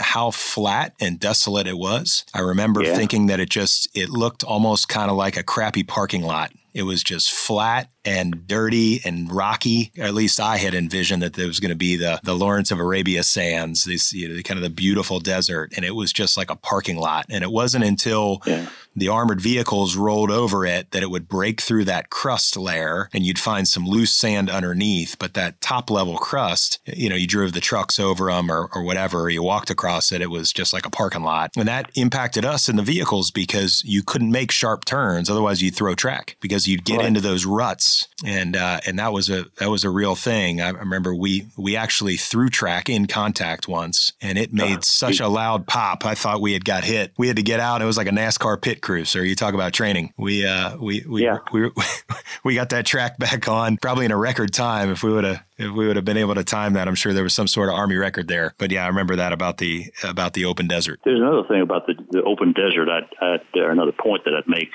[0.00, 2.24] how flat and desolate it was.
[2.34, 2.96] I remember yeah.
[2.96, 6.82] thinking that it just it looked almost kind of like a crappy parking lot it
[6.82, 9.92] was just flat and dirty and rocky.
[9.98, 12.78] At least I had envisioned that there was going to be the the Lawrence of
[12.78, 16.50] Arabia sands, this you know, kind of the beautiful desert, and it was just like
[16.50, 17.26] a parking lot.
[17.30, 18.66] And it wasn't until yeah.
[18.94, 23.24] the armored vehicles rolled over it that it would break through that crust layer, and
[23.24, 25.16] you'd find some loose sand underneath.
[25.18, 28.82] But that top level crust, you know, you drove the trucks over them or, or
[28.82, 31.90] whatever, or you walked across it, it was just like a parking lot, and that
[31.94, 36.36] impacted us in the vehicles because you couldn't make sharp turns, otherwise you'd throw track
[36.40, 37.06] because you'd get right.
[37.06, 37.93] into those ruts
[38.24, 40.60] and uh, and that was a that was a real thing.
[40.60, 45.20] I remember we we actually threw track in contact once, and it made uh, such
[45.20, 46.04] a loud pop.
[46.04, 47.12] I thought we had got hit.
[47.16, 47.82] We had to get out.
[47.82, 49.04] It was like a NASCAR pit crew.
[49.04, 50.12] So you talk about training.
[50.16, 51.38] We uh we we yeah.
[51.52, 51.70] we,
[52.44, 54.90] we got that track back on probably in a record time.
[54.90, 57.12] If we would have if we would have been able to time that, I'm sure
[57.12, 58.54] there was some sort of army record there.
[58.58, 61.00] But yeah, I remember that about the about the open desert.
[61.04, 62.88] There's another thing about the, the open desert.
[62.88, 64.70] I'd, I'd, another point that I'd make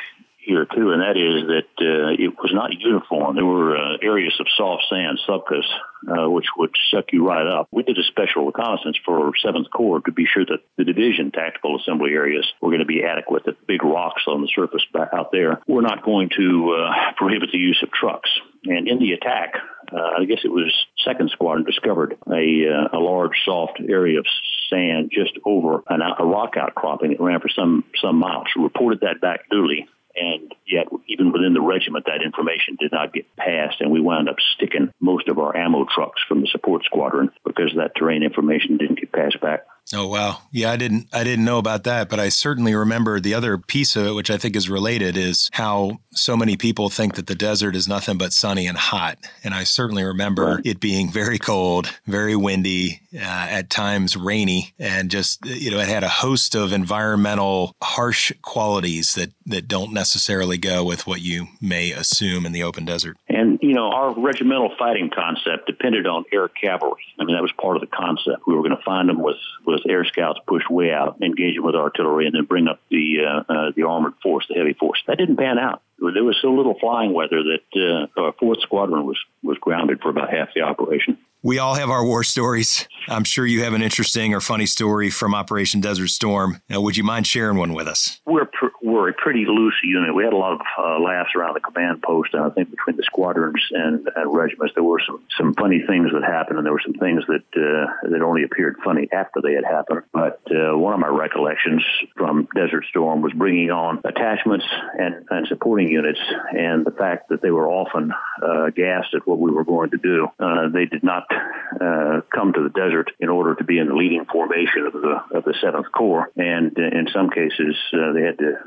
[0.49, 3.35] here too, and that is that uh, it was not uniform.
[3.35, 5.69] There were uh, areas of soft sand, sabkhas,
[6.09, 7.67] uh, which would suck you right up.
[7.71, 11.79] We did a special reconnaissance for 7th Corps to be sure that the division tactical
[11.79, 13.45] assembly areas were going to be adequate.
[13.45, 17.51] The big rocks on the surface back out there were not going to uh, prohibit
[17.51, 18.29] the use of trucks.
[18.65, 19.53] And in the attack,
[19.91, 20.73] uh, I guess it was
[21.05, 24.25] second squadron discovered a, uh, a large soft area of
[24.69, 28.47] sand just over an, a rock outcropping that ran for some some miles.
[28.55, 29.87] Reported that back duly,
[30.19, 34.29] and yet even within the regiment, that information did not get passed, and we wound
[34.29, 38.77] up sticking most of our ammo trucks from the support squadron because that terrain information
[38.77, 39.65] didn't get passed back.
[39.93, 40.41] Oh wow.
[40.51, 43.95] Yeah, I didn't I didn't know about that, but I certainly remember the other piece
[43.95, 47.35] of it which I think is related is how so many people think that the
[47.35, 49.17] desert is nothing but sunny and hot.
[49.43, 50.65] And I certainly remember right.
[50.65, 55.87] it being very cold, very windy, uh, at times rainy, and just you know, it
[55.87, 61.47] had a host of environmental harsh qualities that that don't necessarily go with what you
[61.59, 63.17] may assume in the open desert.
[63.27, 67.01] And you know, our regimental fighting concept depended on air cavalry.
[67.19, 68.45] I mean, that was part of the concept.
[68.45, 71.65] We were going to find them with with air scouts push way out, engage them
[71.65, 74.99] with artillery, and then bring up the uh, uh, the armored force, the heavy force.
[75.07, 75.81] That didn't pan out.
[75.99, 80.09] There was so little flying weather that uh, our fourth squadron was was grounded for
[80.09, 81.17] about half the operation.
[81.41, 82.85] We all have our war stories.
[83.07, 86.61] I'm sure you have an interesting or funny story from Operation Desert Storm.
[86.69, 88.19] Now, would you mind sharing one with us?
[88.25, 90.13] We're pr- we're a pretty loose unit.
[90.13, 92.97] We had a lot of uh, laughs around the command post, and I think between
[92.97, 96.73] the squadrons and, and regiments, there were some, some funny things that happened, and there
[96.73, 100.01] were some things that uh, that only appeared funny after they had happened.
[100.11, 101.85] But uh, one of my recollections
[102.17, 104.65] from Desert Storm was bringing on attachments
[104.97, 106.19] and, and supporting units,
[106.51, 108.11] and the fact that they were often
[108.43, 110.27] uh, gassed at what we were going to do.
[110.37, 113.95] Uh, they did not uh, come to the desert in order to be in the
[113.95, 118.21] leading formation of the of the Seventh Corps, and uh, in some cases uh, they
[118.21, 118.57] had to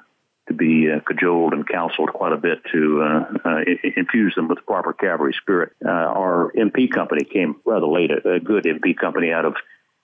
[0.49, 3.61] to be uh, cajoled and counseled quite a bit to uh, uh,
[3.97, 5.73] infuse them with the proper cavalry spirit.
[5.85, 9.55] Uh, our MP company came rather late, a, a good MP company out of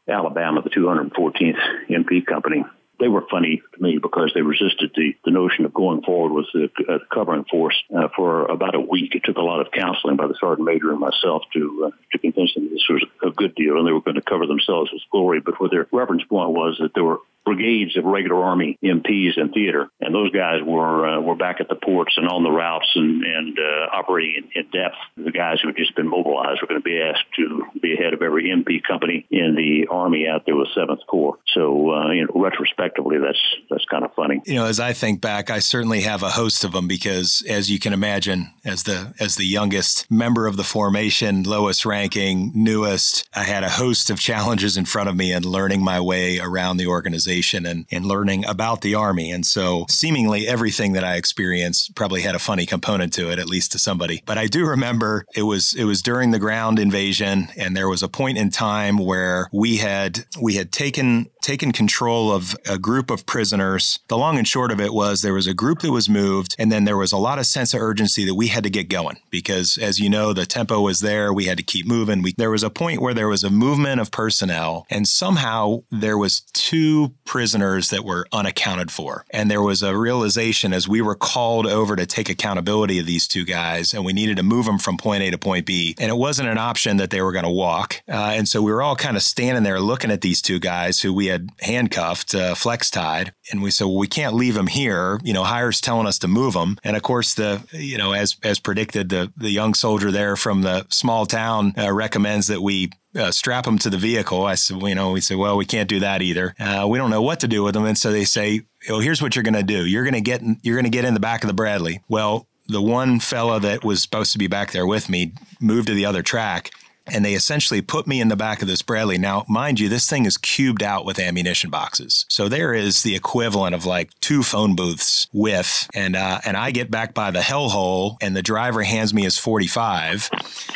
[0.08, 1.58] Alabama, the 214th
[1.90, 2.64] MP company,
[3.00, 6.46] they were funny to me because they resisted the, the notion of going forward with
[6.52, 9.14] the uh, covering force uh, for about a week.
[9.14, 12.18] It took a lot of counseling by the sergeant major and myself to uh, to
[12.18, 15.02] convince them this was a good deal and they were going to cover themselves with
[15.10, 15.40] glory.
[15.40, 19.52] But what their reference point was that there were brigades of regular Army MPs in
[19.52, 22.90] theater, and those guys were uh, were back at the ports and on the routes
[22.94, 24.96] and and uh, operating in, in depth.
[25.16, 28.12] The guys who had just been mobilized were going to be asked to be ahead
[28.12, 31.38] of every MP company in the Army out there with Seventh Corps.
[31.54, 34.42] So uh, you know, retrospectively, that's that's kind of funny.
[34.44, 37.70] You know, as I think back, I certainly have a host of them because, as
[37.70, 43.26] you can imagine, as the as the youngest member of the formation, lowest ranking, newest,
[43.34, 46.76] I had a host of challenges in front of me and learning my way around
[46.76, 49.30] the organization and, and learning about the Army.
[49.30, 53.48] And so seemingly everything that I experienced probably had a funny component to it, at
[53.48, 54.22] least to somebody.
[54.26, 58.02] But I do remember it was it was during the ground invasion and there was
[58.02, 63.08] a point in time where we had we had taken taken control of a group
[63.08, 64.00] of prisoners.
[64.08, 66.70] The long and short of it was there was a group that was moved, and
[66.70, 69.16] then there was a lot of sense of urgency that we had to get going
[69.30, 71.32] because, as you know, the tempo was there.
[71.32, 72.20] We had to keep moving.
[72.20, 76.18] We, there was a point where there was a movement of personnel, and somehow there
[76.18, 79.24] was two prisoners that were unaccounted for.
[79.30, 83.26] And there was a realization as we were called over to take accountability of these
[83.26, 85.96] two guys, and we needed to move them from point A to point B.
[85.98, 88.02] And it wasn't an option that they were going to walk.
[88.06, 91.00] Uh, and so we were all kind of standing there looking at these two guys
[91.00, 93.32] who we had handcuffed, uh, flex tied.
[93.50, 95.20] And we said, well, we can't leave them here.
[95.22, 96.78] You know, Hires telling us to move them.
[96.84, 100.62] And of course, the, you know, as, as predicted, the, the young soldier there from
[100.62, 104.44] the small town uh, recommends that we uh, strap them to the vehicle.
[104.44, 106.54] I said, you know, we said, well, we can't do that either.
[106.58, 107.84] Uh, we don't know what to do with them.
[107.84, 109.86] And so they say, well, here's what you're going to do.
[109.86, 112.00] You're going to get, in, you're going to get in the back of the Bradley.
[112.08, 115.94] Well, the one fella that was supposed to be back there with me moved to
[115.94, 116.70] the other track
[117.12, 119.18] and they essentially put me in the back of this Bradley.
[119.18, 123.14] Now, mind you, this thing is cubed out with ammunition boxes, so there is the
[123.14, 127.40] equivalent of like two phone booths with, and uh, and I get back by the
[127.40, 130.30] hellhole, and the driver hands me his 45,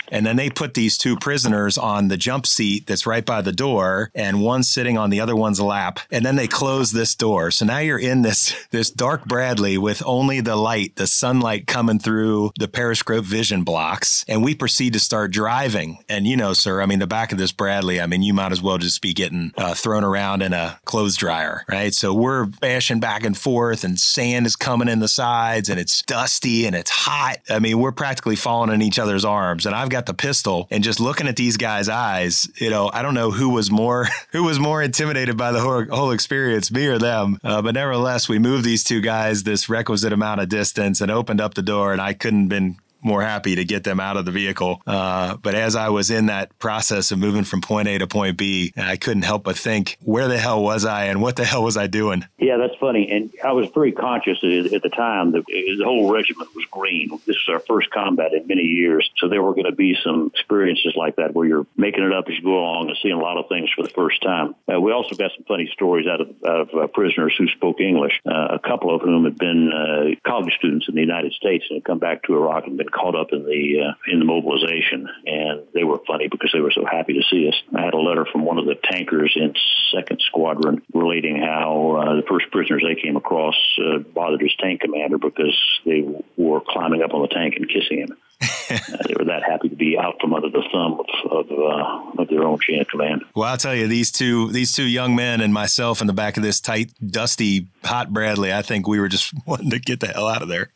[0.09, 3.53] and then they put these two prisoners on the jump seat that's right by the
[3.53, 7.51] door, and one sitting on the other one's lap, and then they close this door.
[7.51, 11.99] So now you're in this this dark Bradley with only the light, the sunlight coming
[11.99, 16.53] through the periscope vision blocks, and we proceed to start driving and and you know,
[16.53, 19.03] sir, I mean, the back of this Bradley, I mean, you might as well just
[19.03, 21.93] be getting uh, thrown around in a clothes dryer, right?
[21.93, 26.03] So we're bashing back and forth, and sand is coming in the sides, and it's
[26.03, 27.39] dusty and it's hot.
[27.51, 29.67] I mean, we're practically falling in each other's arms.
[29.67, 33.03] And I've got the pistol, and just looking at these guys' eyes, you know, I
[33.03, 36.87] don't know who was more who was more intimidated by the whole, whole experience, me
[36.87, 37.41] or them.
[37.43, 41.41] Uh, but nevertheless, we moved these two guys this requisite amount of distance and opened
[41.41, 44.25] up the door, and I couldn't have been more happy to get them out of
[44.25, 44.83] the vehicle.
[44.87, 48.37] Uh, but as I was in that process of moving from point A to point
[48.37, 51.63] B, I couldn't help but think, where the hell was I and what the hell
[51.63, 52.25] was I doing?
[52.39, 53.11] Yeah, that's funny.
[53.11, 57.11] And I was very conscious at the time that the whole regiment was green.
[57.27, 59.11] This was our first combat in many years.
[59.19, 62.27] So there were going to be some experiences like that where you're making it up
[62.29, 64.55] as you go along and seeing a lot of things for the first time.
[64.73, 67.81] Uh, we also got some funny stories out of, out of uh, prisoners who spoke
[67.81, 71.65] English, uh, a couple of whom had been uh, college students in the United States
[71.69, 74.25] and had come back to Iraq and been caught up in the uh, in the
[74.25, 77.55] mobilization, and they were funny because they were so happy to see us.
[77.77, 79.55] I had a letter from one of the tankers in
[79.95, 84.81] Second Squadron relating how uh, the first prisoners they came across uh, bothered his tank
[84.81, 86.05] commander because they
[86.37, 88.17] were climbing up on the tank and kissing him.
[88.71, 92.23] uh, they were that happy to be out from under the thumb of of, uh,
[92.23, 93.23] of, their own chain of command.
[93.37, 96.37] Well, I'll tell you, these two these two young men and myself in the back
[96.37, 100.09] of this tight, dusty, hot Bradley, I think we were just wanting to get the
[100.09, 100.71] hell out of there.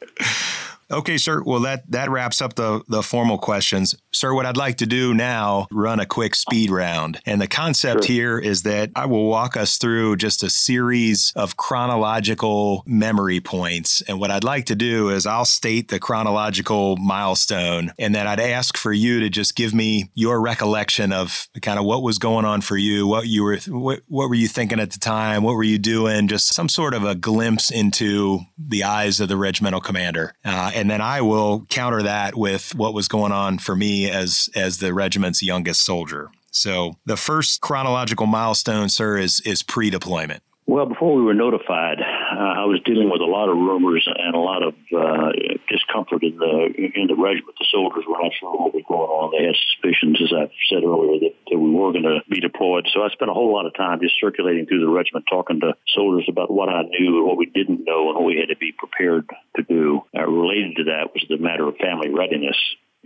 [0.90, 1.42] Okay, sir.
[1.44, 3.94] Well, that that wraps up the the formal questions.
[4.12, 7.20] Sir, what I'd like to do now, run a quick speed round.
[7.26, 8.14] And the concept sure.
[8.14, 14.00] here is that I will walk us through just a series of chronological memory points.
[14.02, 18.40] And what I'd like to do is I'll state the chronological milestone and then I'd
[18.40, 22.44] ask for you to just give me your recollection of kind of what was going
[22.44, 25.56] on for you, what you were what, what were you thinking at the time, what
[25.56, 29.80] were you doing, just some sort of a glimpse into the eyes of the regimental
[29.80, 30.32] commander.
[30.44, 34.50] Uh, and then I will counter that with what was going on for me as
[34.54, 36.30] as the regiment's youngest soldier.
[36.50, 40.42] So the first chronological milestone, sir, is is pre-deployment.
[40.66, 41.98] Well, before we were notified,
[42.36, 45.32] I was dealing with a lot of rumors and a lot of uh,
[45.68, 47.56] discomfort in the in the regiment.
[47.58, 49.32] The soldiers were not sure what was going on.
[49.32, 52.86] They had suspicions, as I've said earlier, that, that we were going to be deployed.
[52.92, 55.74] So I spent a whole lot of time just circulating through the regiment, talking to
[55.94, 58.58] soldiers about what I knew and what we didn't know and what we had to
[58.58, 60.02] be prepared to do.
[60.14, 62.56] Uh, related to that was the matter of family readiness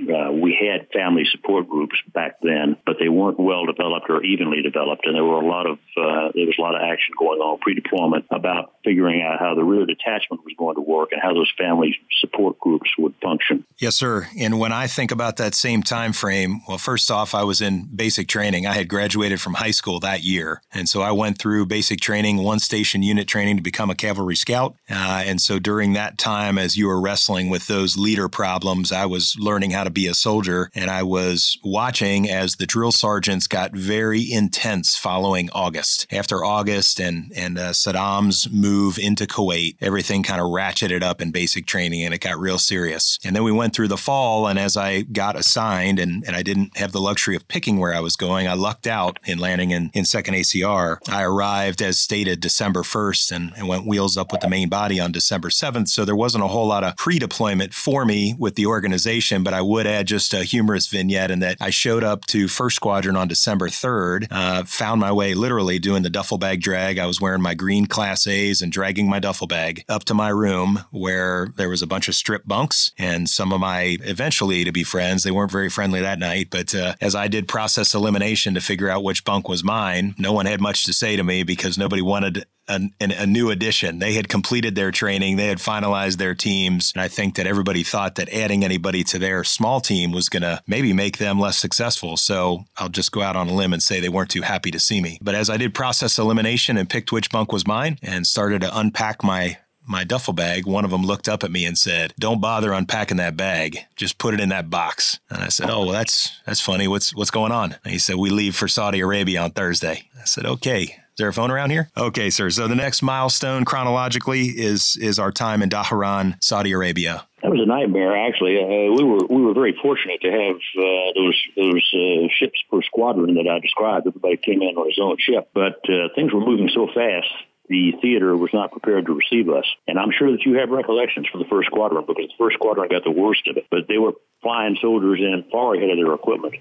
[0.09, 4.63] uh, we had family support groups back then, but they weren't well developed or evenly
[4.63, 7.41] developed, and there were a lot of uh, there was a lot of action going
[7.41, 11.35] on pre-deployment about figuring out how the rear detachment was going to work and how
[11.35, 13.65] those family support groups would function.
[13.79, 14.29] Yes, sir.
[14.39, 17.89] And when I think about that same time frame, well, first off, I was in
[17.95, 18.67] basic training.
[18.67, 22.39] I had graduated from high school that year, and so I went through basic training,
[22.39, 24.77] one station unit training to become a cavalry scout.
[24.89, 29.07] Uh, and so during that time, as you were wrestling with those leader problems, I
[29.07, 30.71] was learning how to be a soldier.
[30.75, 36.07] And I was watching as the drill sergeants got very intense following August.
[36.13, 41.31] After August and, and uh, Saddam's move into Kuwait, everything kind of ratcheted up in
[41.31, 43.19] basic training and it got real serious.
[43.25, 44.47] And then we went through the fall.
[44.47, 47.95] And as I got assigned and, and I didn't have the luxury of picking where
[47.95, 50.99] I was going, I lucked out in landing in, in 2nd ACR.
[51.09, 55.01] I arrived as stated December 1st and, and went wheels up with the main body
[55.01, 55.89] on December 7th.
[55.89, 59.55] So there wasn't a whole lot of pre deployment for me with the organization, but
[59.55, 62.77] I would would add just a humorous vignette in that I showed up to First
[62.77, 66.99] Squadron on December 3rd, uh, found my way literally doing the duffel bag drag.
[66.99, 70.29] I was wearing my green Class A's and dragging my duffel bag up to my
[70.29, 74.73] room where there was a bunch of strip bunks and some of my eventually to
[74.73, 75.23] be friends.
[75.23, 78.91] They weren't very friendly that night, but uh, as I did process elimination to figure
[78.91, 82.03] out which bunk was mine, no one had much to say to me because nobody
[82.03, 83.99] wanted a, a, new addition.
[83.99, 86.93] They had completed their training, they had finalized their teams.
[86.95, 90.43] And I think that everybody thought that adding anybody to their small team was going
[90.43, 92.17] to maybe make them less successful.
[92.17, 94.81] So I'll just go out on a limb and say they weren't too happy to
[94.81, 95.19] see me.
[95.21, 98.79] But as I did process elimination and picked which bunk was mine and started to
[98.79, 102.41] unpack my my duffel bag, one of them looked up at me and said, "Don't
[102.41, 103.79] bother unpacking that bag.
[103.97, 106.87] Just put it in that box." And I said, "Oh, well, that's that's funny.
[106.87, 110.27] What's what's going on?" And he said, "We leave for Saudi Arabia on Thursday." I
[110.27, 111.91] said, "Okay." There a phone around here?
[111.97, 112.51] Okay, sir.
[112.51, 117.27] So the next milestone chronologically is is our time in Dhahran, Saudi Arabia.
[117.43, 118.59] That was a nightmare, actually.
[118.59, 122.83] Uh, we were we were very fortunate to have uh, those those uh, ships per
[122.83, 124.07] squadron that I described.
[124.07, 127.29] Everybody came in on his own ship, but uh, things were moving so fast.
[127.69, 131.29] The theater was not prepared to receive us, and I'm sure that you have recollections
[131.31, 133.67] from the first squadron because the first squadron got the worst of it.
[133.71, 134.13] But they were
[134.43, 136.57] flying soldiers in far ahead of their equipment.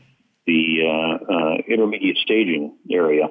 [0.46, 3.28] The uh, uh, intermediate staging area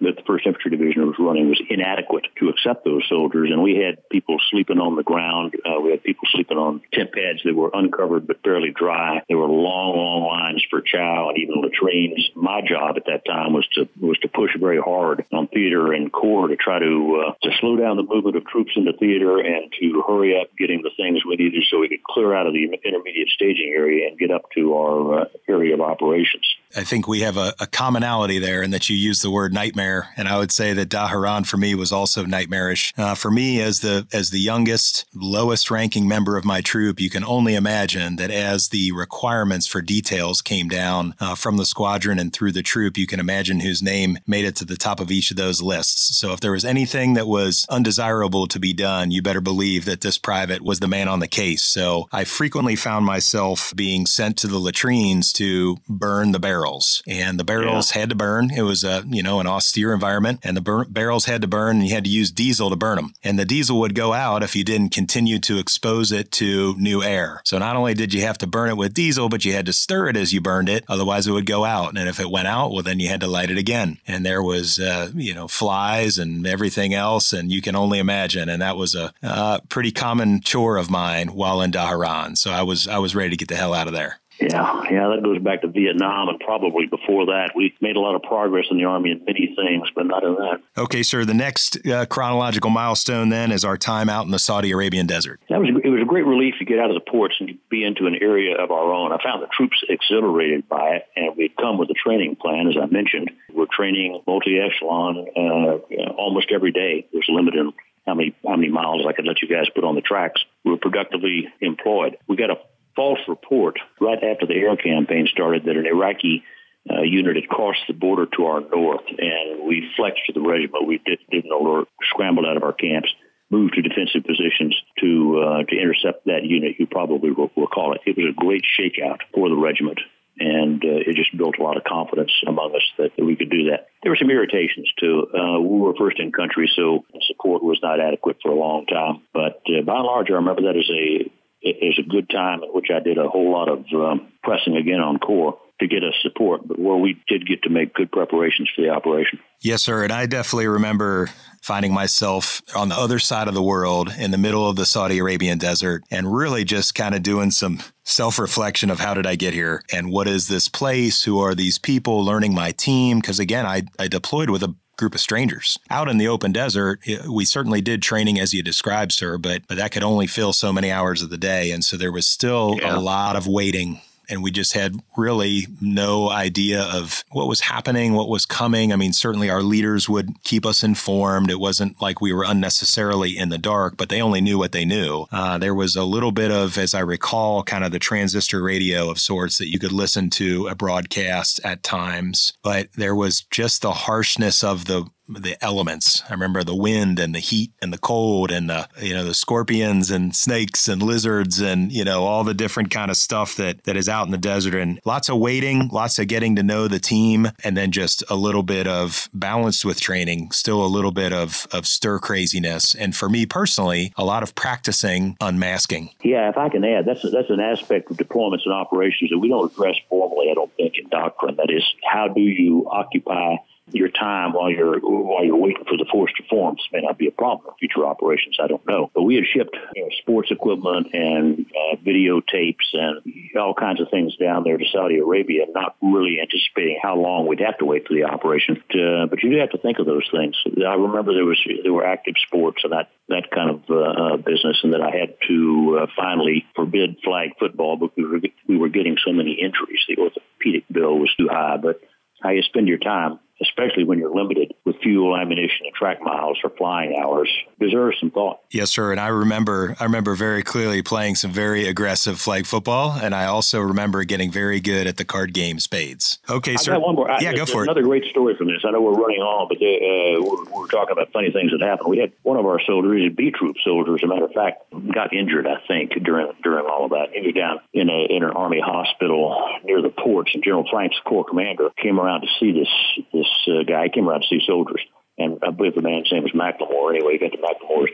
[0.00, 3.76] that the First Infantry Division was running was inadequate to accept those soldiers, and we
[3.76, 5.54] had people sleeping on the ground.
[5.64, 9.22] Uh, we had people sleeping on tent pads that were uncovered but fairly dry.
[9.28, 12.30] There were long, long lines for chow and even latrines.
[12.34, 16.12] My job at that time was to was to push very hard on theater and
[16.12, 19.72] corps to try to uh, to slow down the movement of troops into theater and
[19.80, 22.64] to hurry up getting the things we needed so we could clear out of the
[22.64, 26.46] intermediate staging area and get up to our uh, area of operations.
[26.76, 30.10] I think we have a, a, commonality there in that you use the word nightmare,
[30.16, 32.92] and I would say that Dhahran for me was also nightmarish.
[32.96, 37.10] Uh, for me, as the as the youngest, lowest ranking member of my troop, you
[37.10, 42.18] can only imagine that as the requirements for details came down uh, from the squadron
[42.18, 45.10] and through the troop, you can imagine whose name made it to the top of
[45.10, 46.16] each of those lists.
[46.16, 50.02] So if there was anything that was undesirable to be done, you better believe that
[50.02, 51.64] this private was the man on the case.
[51.64, 57.38] So I frequently found myself being sent to the latrines to burn the barrels, and
[57.38, 58.00] the barrels yeah.
[58.00, 58.50] had to burn.
[58.50, 61.86] It was a you know an austere environment, and the barrels had to burn, and
[61.86, 63.14] you had to use diesel to burn them.
[63.24, 67.02] And the diesel would go out if you didn't continue to expose it to new
[67.02, 67.40] air.
[67.44, 69.72] So not only did you have to burn it with diesel, but you had to
[69.72, 71.96] stir it as you burned it, otherwise it would go out.
[71.96, 73.98] And if it went out, well then you had to light it again.
[74.06, 78.48] And there was uh, you know flies and everything else, and you can only imagine.
[78.48, 82.36] And that was a uh, pretty common chore of mine while in Dhahran.
[82.36, 84.20] So I was I was ready to get the hell out of there.
[84.40, 87.50] Yeah, yeah, that goes back to Vietnam and probably before that.
[87.54, 90.34] We made a lot of progress in the Army in many things, but not in
[90.34, 90.60] that.
[90.78, 91.24] Okay, sir.
[91.24, 95.40] The next uh, chronological milestone then is our time out in the Saudi Arabian desert.
[95.48, 97.84] That was it was a great relief to get out of the ports and be
[97.84, 99.12] into an area of our own.
[99.12, 102.76] I found the troops exhilarated by it, and we'd come with a training plan, as
[102.80, 103.30] I mentioned.
[103.52, 107.06] We're training multi-echelon uh, almost every day.
[107.12, 107.72] There's a limit in
[108.06, 110.42] how many how many miles I could let you guys put on the tracks.
[110.64, 112.16] We were productively employed.
[112.26, 112.56] We got a
[113.00, 116.44] false report right after the air campaign started that an Iraqi
[116.90, 120.86] uh, unit had crossed the border to our north, and we flexed to the regiment.
[120.86, 123.08] We did, didn't alert, scrambled out of our camps,
[123.48, 126.76] moved to defensive positions to uh, to intercept that unit.
[126.78, 128.02] You probably will recall it.
[128.04, 130.00] It was a great shakeout for the regiment.
[130.38, 133.50] And uh, it just built a lot of confidence among us that, that we could
[133.50, 133.88] do that.
[134.02, 135.26] There were some irritations too.
[135.36, 139.20] Uh, we were first in country, so support was not adequate for a long time.
[139.34, 141.28] But uh, by and large, I remember that as a
[141.62, 145.00] is a good time at which I did a whole lot of um, pressing again
[145.00, 148.70] on Corps to get us support, but where we did get to make good preparations
[148.74, 149.40] for the operation.
[149.60, 150.04] Yes, sir.
[150.04, 151.28] And I definitely remember
[151.62, 155.18] finding myself on the other side of the world in the middle of the Saudi
[155.18, 159.36] Arabian desert and really just kind of doing some self reflection of how did I
[159.36, 161.24] get here and what is this place?
[161.24, 162.24] Who are these people?
[162.24, 163.18] Learning my team.
[163.18, 165.78] Because again, I, I deployed with a group of strangers.
[165.90, 169.62] Out in the open desert, eh, we certainly did training as you described, sir, but,
[169.66, 171.72] but that could only fill so many hours of the day.
[171.72, 172.96] And so there was still yeah.
[172.96, 178.12] a lot of waiting and we just had really no idea of what was happening,
[178.12, 178.92] what was coming.
[178.92, 181.50] I mean, certainly our leaders would keep us informed.
[181.50, 184.84] It wasn't like we were unnecessarily in the dark, but they only knew what they
[184.84, 185.26] knew.
[185.32, 189.10] Uh, there was a little bit of, as I recall, kind of the transistor radio
[189.10, 193.82] of sorts that you could listen to a broadcast at times, but there was just
[193.82, 195.04] the harshness of the
[195.38, 196.22] the elements.
[196.28, 199.34] I remember the wind and the heat and the cold and the you know the
[199.34, 203.84] scorpions and snakes and lizards and you know all the different kind of stuff that
[203.84, 206.88] that is out in the desert and lots of waiting, lots of getting to know
[206.88, 211.12] the team and then just a little bit of balanced with training, still a little
[211.12, 216.10] bit of of stir craziness and for me personally, a lot of practicing unmasking.
[216.22, 219.38] Yeah, if I can add, that's a, that's an aspect of deployments and operations that
[219.38, 221.56] we don't address formally, I don't think in doctrine.
[221.56, 223.56] That is, how do you occupy
[223.92, 226.76] your time while you're while you're waiting for the force to form.
[226.76, 228.56] This may not be a problem for future operations.
[228.62, 229.10] I don't know.
[229.14, 233.20] But we had shipped you know, sports equipment and uh, videotapes and
[233.58, 237.60] all kinds of things down there to Saudi Arabia, not really anticipating how long we'd
[237.60, 238.82] have to wait for the operation.
[238.90, 240.56] To, but you do have to think of those things.
[240.78, 244.36] I remember there was there were active sports and that that kind of uh, uh,
[244.36, 248.76] business, and that I had to uh, finally forbid flag football because we were, we
[248.76, 250.00] were getting so many injuries.
[250.08, 252.00] The orthopedic bill was too high, but
[252.42, 256.58] how you spend your time especially when you're limited with fuel, ammunition, and track miles
[256.64, 258.60] or flying hours, deserves some thought.
[258.70, 259.10] Yes, sir.
[259.10, 263.46] And I remember, I remember very clearly playing some very aggressive flag football, and I
[263.46, 266.38] also remember getting very good at the card game spades.
[266.48, 266.98] Okay, I sir.
[266.98, 267.28] one more.
[267.40, 268.04] Yeah, I, go for another it.
[268.04, 268.82] Another great story from this.
[268.84, 271.80] I know we're running on, but they, uh, we're, we're, talking about funny things that
[271.80, 272.10] happened.
[272.10, 274.82] We had one of our soldiers, B troop soldier, as a matter of fact,
[275.14, 275.66] got injured.
[275.66, 277.28] I think during during all of that.
[277.32, 281.16] He was down in a in an army hospital near the ports, and General Franks'
[281.24, 282.88] corps commander came around to see this
[283.32, 284.08] this uh, guy.
[284.08, 285.02] Came around to see soldiers,
[285.38, 287.14] and I believe the man's name was McLemore.
[287.14, 288.12] Anyway, he got to McLemore's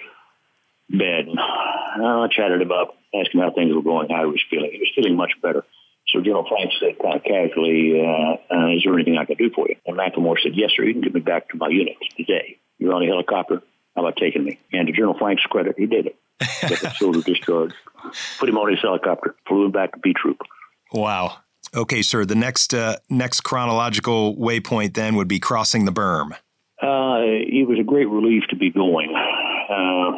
[0.89, 4.31] bed, and uh, I chatted him up, asked him how things were going, how he
[4.31, 4.71] was feeling.
[4.73, 5.65] He was feeling much better.
[6.09, 9.51] So General Franks said kind of casually, uh, uh, is there anything I can do
[9.51, 9.77] for you?
[9.87, 12.59] And McLemore said, yes, sir, you can get me back to my unit today.
[12.79, 13.63] You're on a helicopter.
[13.97, 14.61] How about taking me?
[14.73, 16.17] And to General Franks' credit, he did it.
[16.61, 17.73] Got the shoulder discharge,
[18.39, 20.39] put him on his helicopter, flew him back to B Troop.
[20.93, 21.39] Wow.
[21.77, 22.25] Okay, sir.
[22.25, 26.33] The next uh, next chronological waypoint then would be crossing the berm.
[26.83, 29.15] Uh, it was a great relief to be going.
[29.15, 30.13] Uh,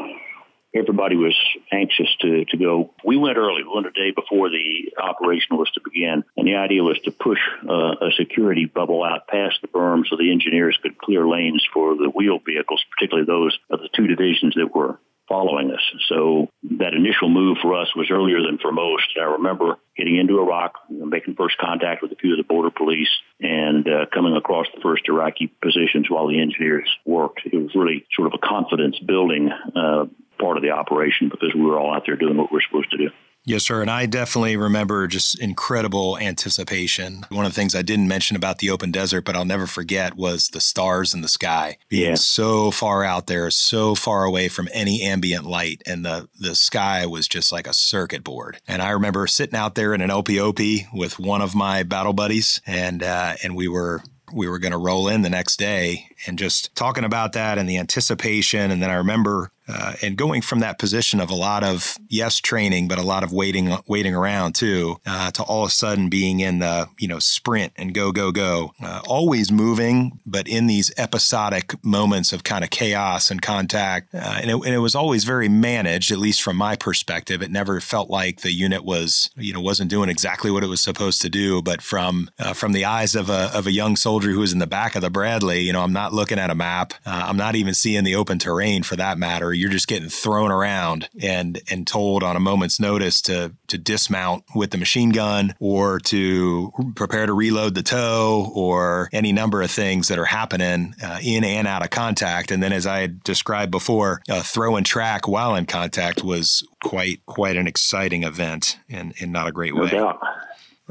[0.74, 1.36] everybody was
[1.72, 2.90] anxious to, to go.
[3.04, 3.62] We went early.
[3.62, 6.24] We went a day before the operation was to begin.
[6.36, 7.38] And the idea was to push
[7.68, 11.96] uh, a security bubble out past the berm so the engineers could clear lanes for
[11.96, 14.98] the wheeled vehicles, particularly those of the two divisions that were
[15.28, 15.82] following us.
[16.08, 16.48] So
[16.78, 19.08] that initial move for us was earlier than for most.
[19.20, 23.10] I remember getting into Iraq, making first contact with a few of the border police,
[23.40, 27.42] and uh, coming across the first Iraqi positions while the engineers worked.
[27.44, 30.06] It was really sort of a confidence building uh,
[30.38, 32.96] part of the operation because we were all out there doing what we're supposed to
[32.96, 33.10] do.
[33.48, 33.80] Yes, sir.
[33.80, 37.24] And I definitely remember just incredible anticipation.
[37.30, 40.16] One of the things I didn't mention about the open desert, but I'll never forget,
[40.16, 42.14] was the stars in the sky being yeah.
[42.16, 45.82] so far out there, so far away from any ambient light.
[45.86, 48.58] And the, the sky was just like a circuit board.
[48.68, 52.60] And I remember sitting out there in an OPOP with one of my battle buddies,
[52.66, 56.38] and, uh, and we were we were going to roll in the next day and
[56.38, 58.70] just talking about that and the anticipation.
[58.70, 62.38] And then I remember uh, and going from that position of a lot of yes
[62.38, 66.08] training, but a lot of waiting waiting around too, uh, to all of a sudden
[66.08, 70.66] being in the you know sprint and go go go, uh, always moving, but in
[70.66, 74.94] these episodic moments of kind of chaos and contact, uh, and it, and, it, was
[74.94, 77.42] always very managed, at least from my perspective.
[77.42, 80.80] It never felt like the unit was you know wasn't doing exactly what it was
[80.80, 84.30] supposed to do, but from uh, from the eyes of a of a young soldier
[84.30, 86.54] who was in the back of the Bradley, you know, I'm not looking at a
[86.54, 90.08] map, uh, I'm not even seeing the open terrain for that matter you're just getting
[90.08, 95.10] thrown around and and told on a moment's notice to to dismount with the machine
[95.10, 100.24] gun or to prepare to reload the TOW or any number of things that are
[100.24, 102.50] happening uh, in and out of contact.
[102.50, 107.24] And then, as I described before, uh, throw and track while in contact was quite
[107.26, 109.90] quite an exciting event in in not a great way.
[109.90, 110.18] No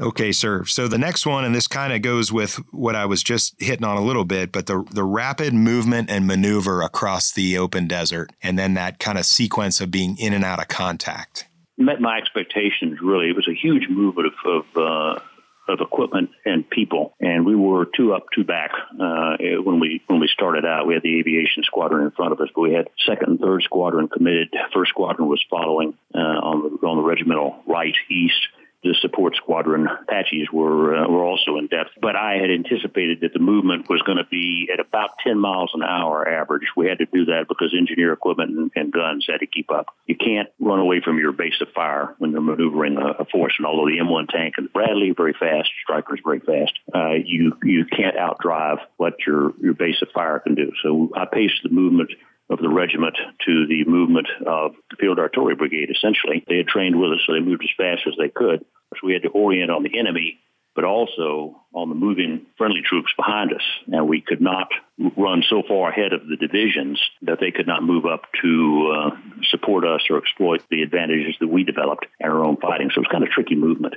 [0.00, 0.64] Okay, sir.
[0.64, 3.84] So the next one, and this kind of goes with what I was just hitting
[3.84, 8.30] on a little bit, but the the rapid movement and maneuver across the open desert,
[8.42, 11.48] and then that kind of sequence of being in and out of contact.
[11.76, 12.98] Met my expectations.
[13.02, 14.64] Really, it was a huge movement of.
[14.76, 15.20] of uh,
[15.68, 20.18] of equipment and people, and we were two up, two back uh, when we when
[20.18, 20.86] we started out.
[20.86, 23.62] We had the aviation squadron in front of us, but we had second and third
[23.64, 24.48] squadron committed.
[24.72, 28.48] First squadron was following uh, on the on the regimental right east,
[28.82, 31.90] the support squadron Apaches were uh, were also in depth.
[32.00, 35.70] But I had anticipated that the movement was going to be at about 10 miles
[35.74, 36.62] an hour average.
[36.76, 39.86] We had to do that because engineer equipment and, and guns had to keep up.
[40.06, 43.54] You can't run away from your base of fire when you're maneuvering a, a force.
[43.58, 47.84] And although the M1 tank and Bradley very fast, Strykers very fast, uh, you you
[47.84, 50.70] can't outdrive what your your base of fire can do.
[50.82, 52.10] So I paced the movement
[52.50, 56.44] of the regiment to the movement of the Field Artillery Brigade, essentially.
[56.48, 58.64] They had trained with us, so they moved as fast as they could.
[58.94, 60.38] So we had to orient on the enemy,
[60.74, 63.62] but also on the moving friendly troops behind us.
[63.92, 64.68] And we could not
[65.16, 69.16] run so far ahead of the divisions that they could not move up to uh,
[69.50, 72.88] support us or exploit the advantages that we developed in our own fighting.
[72.90, 73.94] So it was kind of tricky movement.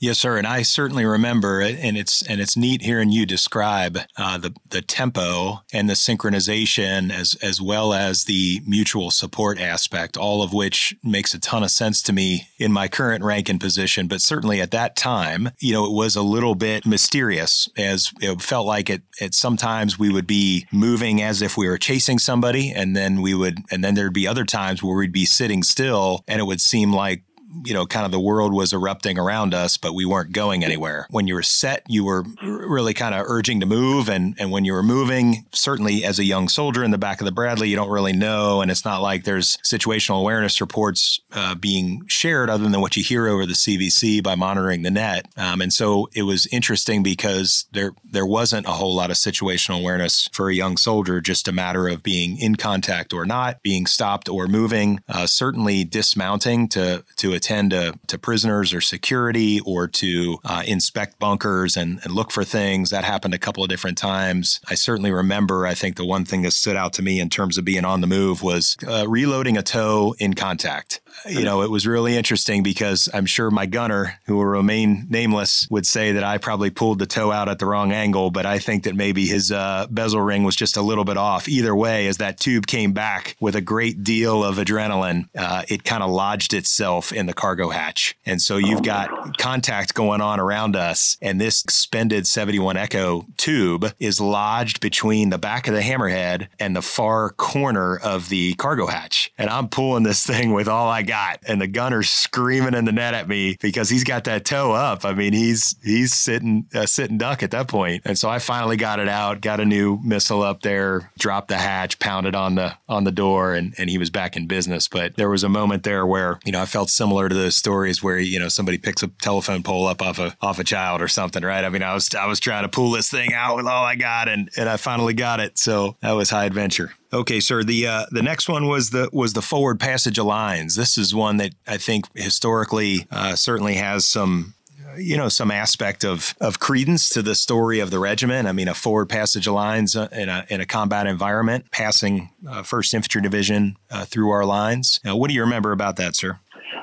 [0.00, 4.38] Yes, sir, and I certainly remember and it's and it's neat hearing you describe uh,
[4.38, 10.40] the the tempo and the synchronization as as well as the mutual support aspect, all
[10.40, 14.06] of which makes a ton of sense to me in my current rank and position.
[14.06, 18.40] But certainly at that time, you know, it was a little bit mysterious, as it
[18.40, 19.02] felt like it.
[19.20, 23.34] It sometimes we would be moving as if we were chasing somebody, and then we
[23.34, 26.60] would, and then there'd be other times where we'd be sitting still, and it would
[26.60, 27.24] seem like
[27.64, 31.06] you know, kind of the world was erupting around us, but we weren't going anywhere.
[31.10, 34.08] When you were set, you were really kind of urging to move.
[34.08, 37.24] And, and when you were moving, certainly as a young soldier in the back of
[37.24, 38.60] the Bradley, you don't really know.
[38.60, 43.02] And it's not like there's situational awareness reports uh, being shared other than what you
[43.02, 45.26] hear over the CVC by monitoring the net.
[45.36, 49.80] Um, and so it was interesting because there, there wasn't a whole lot of situational
[49.80, 53.86] awareness for a young soldier, just a matter of being in contact or not, being
[53.86, 59.88] stopped or moving, uh, certainly dismounting to, to attend to, to prisoners or security or
[59.88, 62.90] to uh, inspect bunkers and, and look for things.
[62.90, 64.60] That happened a couple of different times.
[64.68, 67.56] I certainly remember, I think the one thing that stood out to me in terms
[67.56, 71.70] of being on the move was uh, reloading a TOW in contact you know, it
[71.70, 76.24] was really interesting because I'm sure my gunner, who will remain nameless, would say that
[76.24, 79.26] I probably pulled the TOW out at the wrong angle, but I think that maybe
[79.26, 81.48] his uh, bezel ring was just a little bit off.
[81.48, 85.84] Either way, as that tube came back with a great deal of adrenaline, uh, it
[85.84, 88.16] kind of lodged itself in the cargo hatch.
[88.24, 93.92] And so you've got contact going on around us, and this expended 71 Echo tube
[93.98, 98.86] is lodged between the back of the hammerhead and the far corner of the cargo
[98.86, 99.32] hatch.
[99.36, 101.40] And I'm pulling this thing with all I got.
[101.46, 105.04] And the gunner's screaming in the net at me because he's got that TOW up.
[105.04, 108.02] I mean, he's he's sitting uh, sitting duck at that point.
[108.04, 111.56] And so I finally got it out, got a new missile up there, dropped the
[111.56, 114.88] hatch, pounded on the on the door, and and he was back in business.
[114.88, 118.02] But there was a moment there where you know I felt similar to those stories
[118.02, 121.08] where you know somebody picks a telephone pole up off a off a child or
[121.08, 121.64] something, right?
[121.64, 123.94] I mean, I was I was trying to pull this thing out with all I
[123.94, 125.58] got, and and I finally got it.
[125.58, 126.92] So that was high adventure.
[127.12, 127.62] Okay, sir.
[127.64, 130.76] The uh, the next one was the was the forward passage of lines.
[130.76, 134.54] This is one that I think historically uh, certainly has some
[134.98, 138.46] you know some aspect of of credence to the story of the regiment.
[138.46, 142.30] I mean, a forward passage of lines uh, in a in a combat environment, passing
[142.46, 145.00] uh, First Infantry Division uh, through our lines.
[145.04, 146.38] what do you remember about that, sir?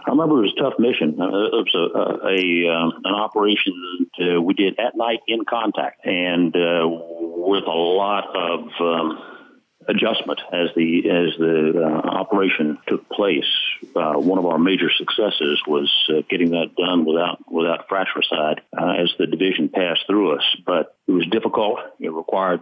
[0.08, 1.22] I remember it was a tough mission.
[1.22, 3.74] Uh, it was a, a, a um, an operation
[4.18, 9.35] that, uh, we did at night in contact, and with a lot of um,
[9.88, 13.46] adjustment as the as the uh, operation took place.
[13.96, 18.94] Uh, one of our major successes was uh, getting that done without without fratricide uh,
[19.02, 20.44] as the division passed through us.
[20.66, 21.80] But it was difficult.
[22.00, 22.62] It required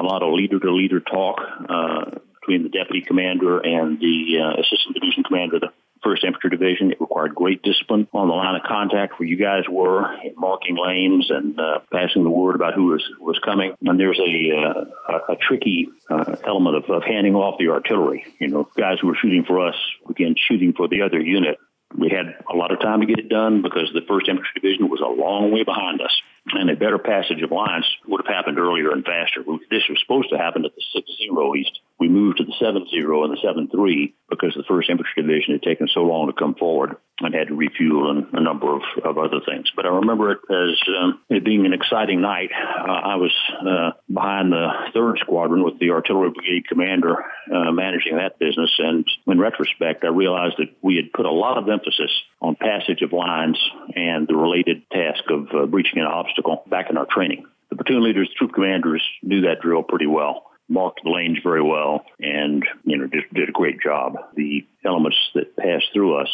[0.00, 2.10] a lot of leader to leader talk uh,
[2.40, 6.90] between the deputy commander and the uh, assistant division commander the First Infantry Division.
[6.92, 11.30] It required great discipline on the line of contact where you guys were, marking lanes
[11.30, 13.74] and uh, passing the word about who was was coming.
[13.82, 18.26] And there's a uh, a, a tricky uh, element of, of handing off the artillery.
[18.38, 19.76] You know, guys who were shooting for us
[20.06, 21.58] began shooting for the other unit.
[21.96, 24.88] We had a lot of time to get it done because the First Infantry Division
[24.88, 26.12] was a long way behind us
[26.50, 29.42] and a better passage of lines would have happened earlier and faster.
[29.70, 31.00] This was supposed to happen at the
[31.30, 31.80] 6-0 East.
[32.02, 32.82] We moved to the 7-0
[33.24, 36.96] and the 7-3 because the 1st Infantry Division had taken so long to come forward
[37.20, 39.70] and had to refuel and a number of, of other things.
[39.76, 42.50] But I remember it as um, it being an exciting night.
[42.52, 43.30] Uh, I was
[43.60, 47.24] uh, behind the 3rd Squadron with the Artillery Brigade Commander
[47.54, 48.72] uh, managing that business.
[48.80, 53.02] And in retrospect, I realized that we had put a lot of emphasis on passage
[53.02, 53.60] of lines
[53.94, 57.46] and the related task of uh, breaching an obstacle back in our training.
[57.70, 62.04] The platoon leaders, troop commanders knew that drill pretty well, marked the lanes very well,
[62.18, 64.16] and you know just did a great job.
[64.34, 66.30] The elements that passed through us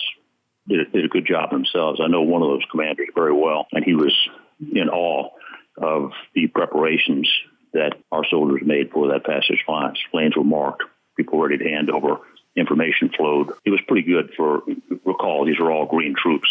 [0.69, 2.01] did a, did a good job themselves.
[2.03, 4.15] I know one of those commanders very well, and he was
[4.61, 5.31] in awe
[5.77, 7.31] of the preparations
[7.73, 9.99] that our soldiers made for that passage lines.
[10.15, 10.85] Lanes were marked,
[11.17, 12.19] people ready to hand over
[12.57, 13.51] information flowed.
[13.65, 14.63] It was pretty good for
[15.05, 15.45] recall.
[15.45, 16.49] These are all green troops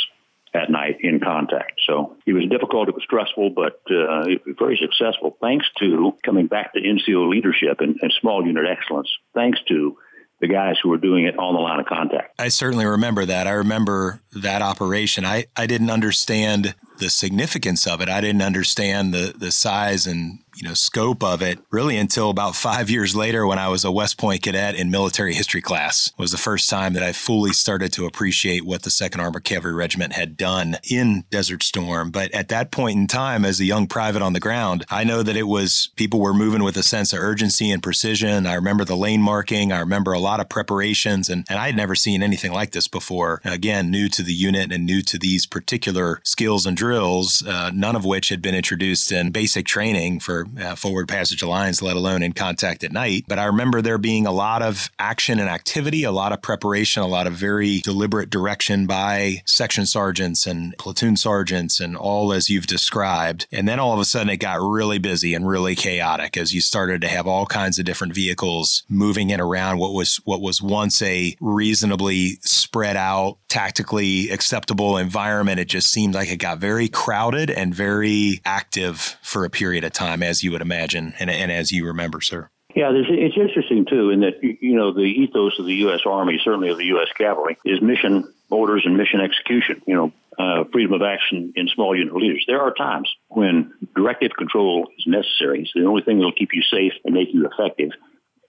[0.58, 1.80] at night in contact.
[1.88, 4.26] So it was difficult, it was stressful, but uh,
[4.60, 9.60] very successful thanks to coming back to NCO leadership and, and small unit excellence, thanks
[9.68, 9.98] to
[10.40, 12.40] the guys who were doing it on the line of contact.
[12.40, 13.48] I certainly remember that.
[13.48, 15.26] I remember that operation.
[15.26, 18.10] I, I didn't understand the significance of it.
[18.10, 22.56] I didn't understand the the size and you know scope of it really until about
[22.56, 26.32] five years later when I was a West Point cadet in military history class was
[26.32, 30.14] the first time that I fully started to appreciate what the Second Armored Cavalry Regiment
[30.14, 32.10] had done in Desert Storm.
[32.10, 35.22] But at that point in time, as a young private on the ground, I know
[35.22, 38.48] that it was people were moving with a sense of urgency and precision.
[38.48, 39.72] I remember the lane marking.
[39.72, 42.88] I remember a lot of preparations, and, and I had never seen anything like this
[42.88, 43.42] before.
[43.46, 47.96] Again, new to the unit and new to these particular skills and drills, uh, none
[47.96, 51.96] of which had been introduced in basic training for uh, forward passage of lines, let
[51.96, 53.26] alone in contact at night.
[53.28, 57.04] But I remember there being a lot of action and activity, a lot of preparation,
[57.04, 62.50] a lot of very deliberate direction by section sergeants and platoon sergeants, and all as
[62.50, 63.48] you've described.
[63.52, 66.62] And then all of a sudden it got really busy and really chaotic as you
[66.62, 70.62] started to have all kinds of different vehicles moving in around what was what was
[70.62, 75.60] once a reasonably spread out, tactically acceptable environment.
[75.60, 79.94] It just seemed like it got very crowded and very active for a period of
[79.94, 82.50] time as you would imagine and, and as you remember, sir.
[82.76, 86.02] Yeah, it's interesting too, in that you know the ethos of the U.S.
[86.06, 87.08] Army, certainly of the U.S.
[87.18, 89.82] Cavalry, is mission orders and mission execution.
[89.88, 92.44] You know, uh, freedom of action in small unit leaders.
[92.46, 95.62] There are times when directive control is necessary.
[95.62, 97.90] It's the only thing that will keep you safe and make you effective,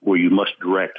[0.00, 0.98] where you must direct,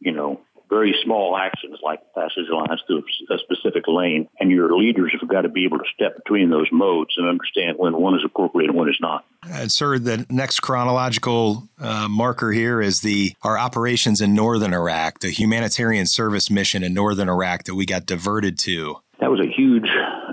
[0.00, 5.12] you know, very small actions like passage lines through a specific lane, and your leaders
[5.18, 8.22] have got to be able to step between those modes and understand when one is
[8.24, 9.24] appropriate and when is not.
[9.50, 15.20] And sir, the next chronological uh, marker here is the our operations in northern Iraq,
[15.20, 18.96] the humanitarian service mission in northern Iraq that we got diverted to.
[19.20, 19.88] That was a huge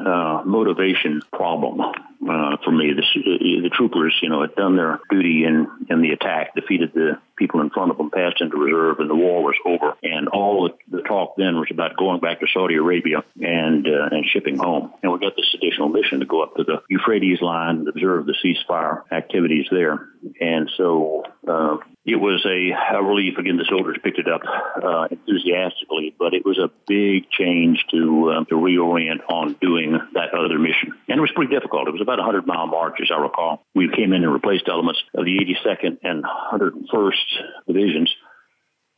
[0.06, 1.82] uh, motivation problem
[2.30, 2.93] uh, for me.
[2.93, 7.19] The, the troopers, you know, had done their duty in, in the attack, defeated the
[7.38, 9.95] people in front of them, passed into reserve, and the war was over.
[10.03, 14.09] And all the, the talk then was about going back to Saudi Arabia and uh,
[14.11, 14.93] and shipping home.
[15.03, 18.26] And we got this additional mission to go up to the Euphrates line and observe
[18.26, 20.07] the ceasefire activities there.
[20.39, 23.38] And so uh, it was a, a relief.
[23.38, 28.30] Again, the soldiers picked it up uh, enthusiastically, but it was a big change to
[28.30, 31.88] uh, to reorient on doing that other mission, and it was pretty difficult.
[31.88, 33.66] It was about a hundred mile march, as I recall.
[33.74, 38.14] We came in and replaced elements of the 82nd and 101st divisions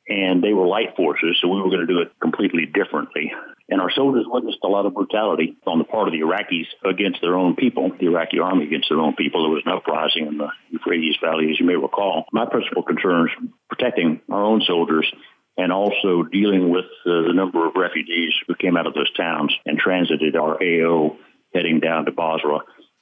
[0.10, 3.34] and they were light forces, so we were going to do it completely differently.
[3.70, 7.20] And our soldiers witnessed a lot of brutality on the part of the Iraqis against
[7.22, 9.43] their own people, the Iraqi army against their own people.
[9.43, 12.26] There was an uprising in the Euphrates Valley, as you may recall.
[12.32, 15.11] My principal concern is protecting our own soldiers
[15.57, 19.53] and also dealing with uh, the number of refugees who came out of those towns
[19.65, 21.18] and transited our AO
[21.53, 22.59] heading down to Basra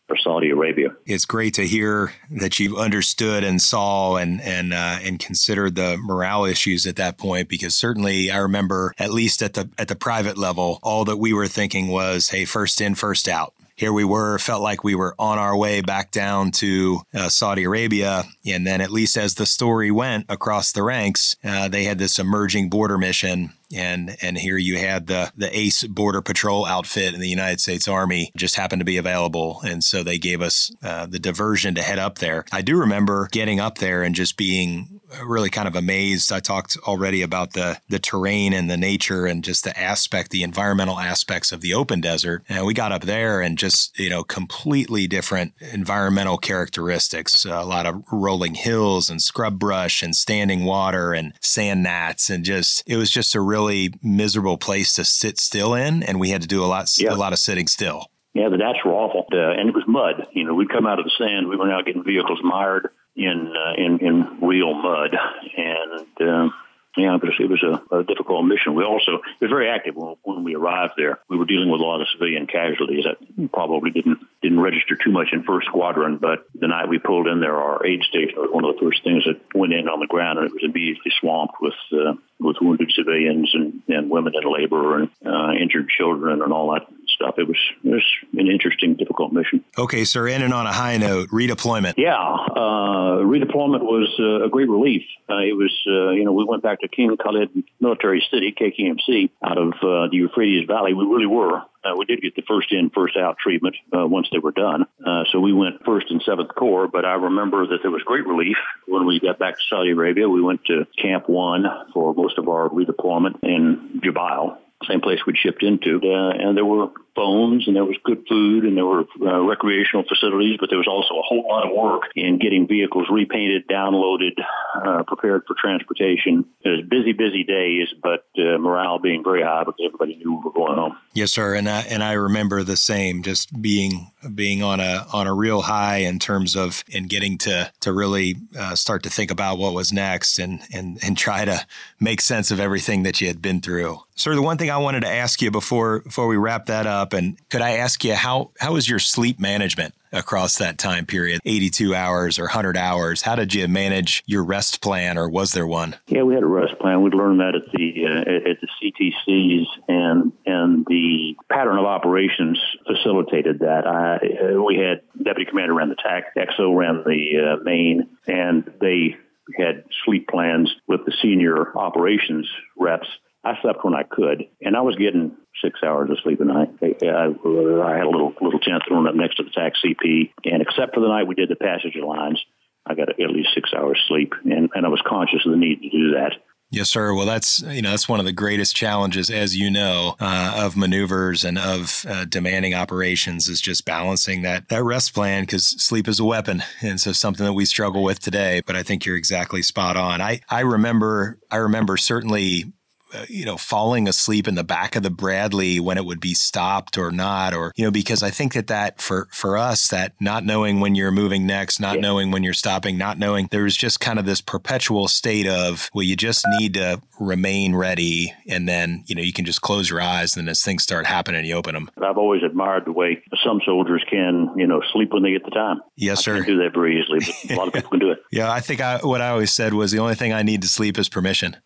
[0.08, 0.96] for Saudi Arabia.
[1.06, 5.98] It's great to hear that you understood and saw and and uh, and considered the
[5.98, 9.96] morale issues at that point because certainly I remember at least at the at the
[9.96, 14.06] private level all that we were thinking was hey first in first out here we
[14.06, 18.24] were, felt like we were on our way back down to uh, Saudi Arabia.
[18.46, 22.18] And then, at least as the story went across the ranks, uh, they had this
[22.18, 23.52] emerging border mission.
[23.76, 27.88] And and here you had the the ace border patrol outfit in the united states
[27.88, 29.60] army just happened to be available.
[29.66, 32.46] And so they gave us uh, the diversion to head up there.
[32.52, 34.95] I do remember getting up there and just being
[35.26, 39.44] really kind of amazed i talked already about the the terrain and the nature and
[39.44, 43.42] just the aspect the environmental aspects of the open desert and we got up there
[43.42, 49.60] and just you know completely different environmental characteristics a lot of rolling hills and scrub
[49.60, 54.58] brush and standing water and sand gnats and just it was just a really miserable
[54.58, 57.14] place to sit still in, and we had to do a lot yeah.
[57.14, 58.08] a lot of sitting still.
[58.34, 60.28] Yeah, the gnats were awful, uh, and it was mud.
[60.34, 61.48] You know, we'd come out of the sand.
[61.48, 65.16] We were now getting vehicles mired in uh, in in real mud,
[65.58, 66.50] and uh,
[66.98, 68.74] yeah, but it was a, a difficult mission.
[68.74, 71.20] We also it was very active when, when we arrived there.
[71.30, 75.12] We were dealing with a lot of civilian casualties that probably didn't didn't register too
[75.12, 76.18] much in First Squadron.
[76.18, 79.04] But the night we pulled in there, our aid station was one of the first
[79.04, 82.58] things that went in on the ground, and it was immediately swamped with uh, with
[82.62, 87.36] wounded civilians and, and women in labor and uh, injured children and all that stuff.
[87.38, 88.04] It was it was
[88.34, 89.64] an interesting, difficult mission.
[89.78, 90.28] Okay, sir.
[90.28, 91.96] In and on a high note, redeployment.
[91.98, 95.04] Yeah, uh, redeployment was uh, a great relief.
[95.30, 97.50] Uh, it was uh, you know we went back to King Khalid
[97.80, 100.94] Military City (KKMC) out of uh, the Euphrates Valley.
[100.94, 101.62] We really were.
[101.84, 104.86] Uh, we did get the first in, first out treatment once they were done.
[105.32, 106.88] so we went first and seventh corps.
[106.88, 108.58] But I remember that there was great relief
[108.88, 110.28] when we got back to Saudi Arabia.
[110.28, 114.58] We went to Camp One for most of our redeployment in Jubail
[114.88, 116.00] same place we'd shipped into.
[116.04, 120.04] Uh, and there were phones and there was good food and there were uh, recreational
[120.08, 124.34] facilities, but there was also a whole lot of work in getting vehicles repainted, downloaded,
[124.76, 126.46] uh, prepared for transportation.
[126.62, 130.44] It was busy, busy days, but uh, morale being very high because everybody knew we
[130.44, 130.98] were going home.
[131.14, 131.56] Yes, sir.
[131.56, 135.62] And I, and I remember the same, just being being on a on a real
[135.62, 139.74] high in terms of in getting to to really uh, start to think about what
[139.74, 141.66] was next and and and try to
[142.00, 144.00] make sense of everything that you had been through.
[144.16, 147.05] Sir, the one thing I wanted to ask you before before we wrap that up,
[147.14, 151.42] and could I ask you how how was your sleep management across that time period,
[151.46, 153.22] 82 hours or 100 hours?
[153.22, 155.96] How did you manage your rest plan, or was there one?
[156.08, 157.02] Yeah, we had a rest plan.
[157.02, 162.60] We'd learned that at the uh, at the CTCs, and and the pattern of operations
[162.88, 163.86] facilitated that.
[163.86, 168.72] I, uh, we had deputy commander ran the TAC, XO ran the uh, main, and
[168.80, 169.18] they
[169.58, 173.08] had sleep plans with the senior operations reps
[173.46, 176.70] I slept when I could, and I was getting six hours of sleep a night.
[176.82, 180.32] I, I, I had a little little tent thrown up next to the TAC CP,
[180.46, 182.44] and except for the night we did the passage of lines,
[182.88, 185.82] I got at least six hours sleep, and, and I was conscious of the need
[185.84, 186.34] to do that.
[186.72, 187.14] Yes, sir.
[187.14, 190.76] Well, that's you know that's one of the greatest challenges, as you know, uh, of
[190.76, 196.08] maneuvers and of uh, demanding operations is just balancing that that rest plan because sleep
[196.08, 198.62] is a weapon, and so something that we struggle with today.
[198.66, 200.22] But I think you're exactly spot on.
[200.22, 202.74] I I remember I remember certainly
[203.14, 206.34] Uh, you know, falling asleep in the back of the Bradley when it would be
[206.34, 210.14] stopped or not, or, you know, because I think that that for, for us, that
[210.20, 212.02] not knowing when you're moving next, not yeah.
[212.02, 216.04] knowing when you're stopping, not knowing, there's just kind of this perpetual state of, well,
[216.04, 218.34] you just need to remain ready.
[218.48, 220.36] And then, you know, you can just close your eyes.
[220.36, 221.92] And then as things start happening, you open them.
[222.02, 225.52] I've always admired the way some soldiers can, you know, sleep when they get the
[225.52, 225.80] time.
[225.96, 226.34] Yes, sir.
[226.34, 228.20] I can't do that very easily, but a lot of people can do it.
[228.32, 228.52] yeah.
[228.52, 230.98] I think I, what I always said was the only thing I need to sleep
[230.98, 231.58] is permission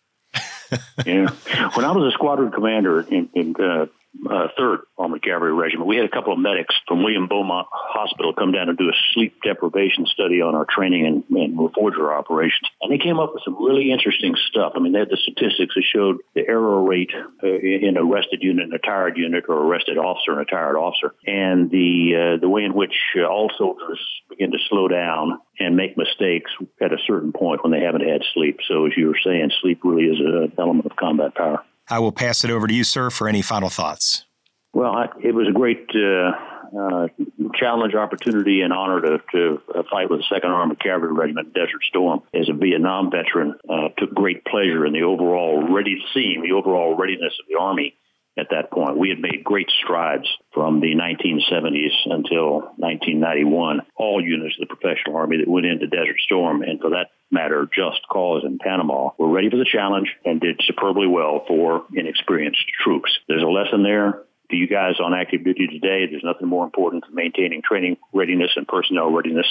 [1.06, 1.30] yeah.
[1.74, 3.86] When I was a squadron commander in, in uh,
[4.28, 5.86] uh, Third Armored Cavalry Regiment.
[5.86, 8.96] We had a couple of medics from William Beaumont Hospital come down and do a
[9.12, 13.42] sleep deprivation study on our training and, and Reforger operations, and they came up with
[13.44, 14.72] some really interesting stuff.
[14.76, 18.42] I mean, they had the statistics that showed the error rate uh, in a rested
[18.42, 22.36] unit and a tired unit, or a rested officer and a tired officer, and the
[22.36, 26.50] uh, the way in which uh, all soldiers begin to slow down and make mistakes
[26.80, 28.58] at a certain point when they haven't had sleep.
[28.66, 31.64] So, as you were saying, sleep really is an element of combat power.
[31.90, 34.24] I will pass it over to you, sir, for any final thoughts.
[34.72, 36.30] Well, I, it was a great uh,
[36.78, 37.08] uh,
[37.54, 41.82] challenge, opportunity, and honor to, to uh, fight with the Second Armored Cavalry Regiment, Desert
[41.88, 42.22] Storm.
[42.32, 46.96] As a Vietnam veteran, uh, took great pleasure in the overall ready seeing the overall
[46.96, 47.96] readiness of the Army
[48.38, 48.96] at that point.
[48.96, 53.82] We had made great strides from the 1970s until 1991.
[53.96, 57.68] All units of the professional Army that went into Desert Storm, and for that matter,
[57.74, 62.64] Just Cause in Panama, were ready for the challenge and did superbly well for inexperienced
[62.82, 63.10] troops.
[63.28, 66.06] There's a lesson there to you guys on active duty today.
[66.06, 69.46] There's nothing more important than maintaining training readiness and personnel readiness.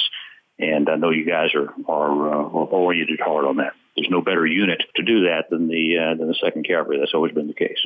[0.58, 3.72] And I know you guys are are, uh, oriented hard on that.
[3.96, 6.98] There's no better unit to do that than the uh, than the Second Cavalry.
[6.98, 7.78] That's always been the case.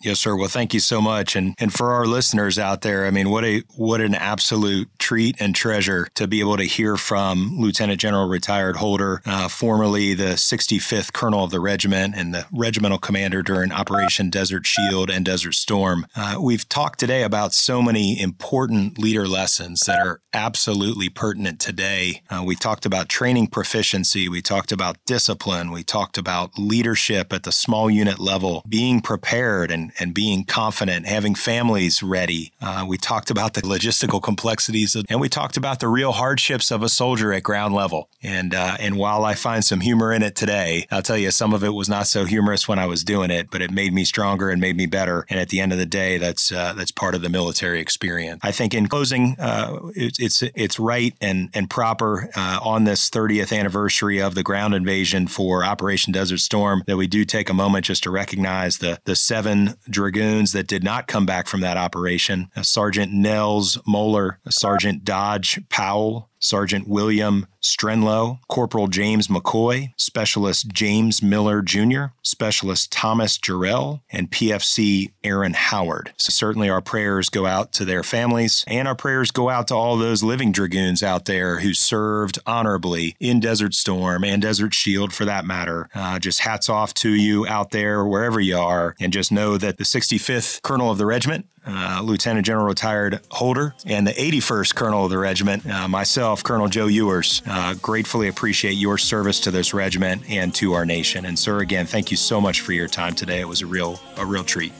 [0.00, 0.36] Yes, sir.
[0.36, 1.34] Well, thank you so much.
[1.34, 5.40] And and for our listeners out there, I mean, what a what an absolute treat
[5.40, 10.36] and treasure to be able to hear from Lieutenant General Retired Holder, uh, formerly the
[10.36, 15.54] 65th Colonel of the regiment and the regimental commander during Operation Desert Shield and Desert
[15.54, 16.06] Storm.
[16.14, 22.22] Uh, we've talked today about so many important leader lessons that are absolutely pertinent today.
[22.30, 24.28] Uh, we talked about training proficiency.
[24.28, 25.72] We talked about discipline.
[25.72, 31.06] We talked about leadership at the small unit level, being prepared and and, being confident,
[31.06, 32.52] having families ready.
[32.60, 36.70] Uh, we talked about the logistical complexities of, and we talked about the real hardships
[36.70, 38.08] of a soldier at ground level.
[38.22, 41.54] And uh, and while I find some humor in it today, I'll tell you some
[41.54, 44.04] of it was not so humorous when I was doing it, but it made me
[44.04, 45.24] stronger and made me better.
[45.28, 48.40] And at the end of the day, that's uh, that's part of the military experience.
[48.42, 53.08] I think in closing, uh, it, it's it's right and and proper uh, on this
[53.08, 57.54] 30th anniversary of the ground invasion for Operation Desert Storm that we do take a
[57.54, 61.76] moment just to recognize the the seven dragoons that did not come back from that
[61.76, 62.50] operation.
[62.56, 71.22] Uh, Sergeant Nels Moller, Sergeant Dodge Powell, Sergeant William Strenlow, Corporal James McCoy, Specialist James
[71.22, 76.12] Miller Jr., Specialist Thomas Jarrell, and PFC Aaron Howard.
[76.16, 79.74] So certainly our prayers go out to their families, and our prayers go out to
[79.74, 85.12] all those living dragoons out there who served honorably in Desert Storm and Desert Shield
[85.12, 85.88] for that matter.
[85.94, 89.78] Uh, just hats off to you out there, wherever you are, and just know that
[89.78, 95.04] the 65th Colonel of the Regiment uh, Lieutenant General retired Holder, and the 81st Colonel
[95.04, 99.74] of the regiment, uh, myself, Colonel Joe Ewers, uh, gratefully appreciate your service to this
[99.74, 101.26] regiment and to our nation.
[101.26, 103.40] And sir, again, thank you so much for your time today.
[103.40, 104.72] It was a real, a real treat.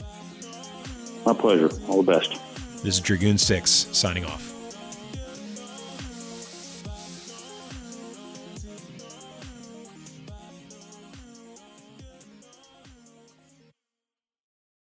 [1.27, 1.71] My pleasure.
[1.89, 2.41] All the best.
[2.83, 4.48] This is Dragoon Six signing off.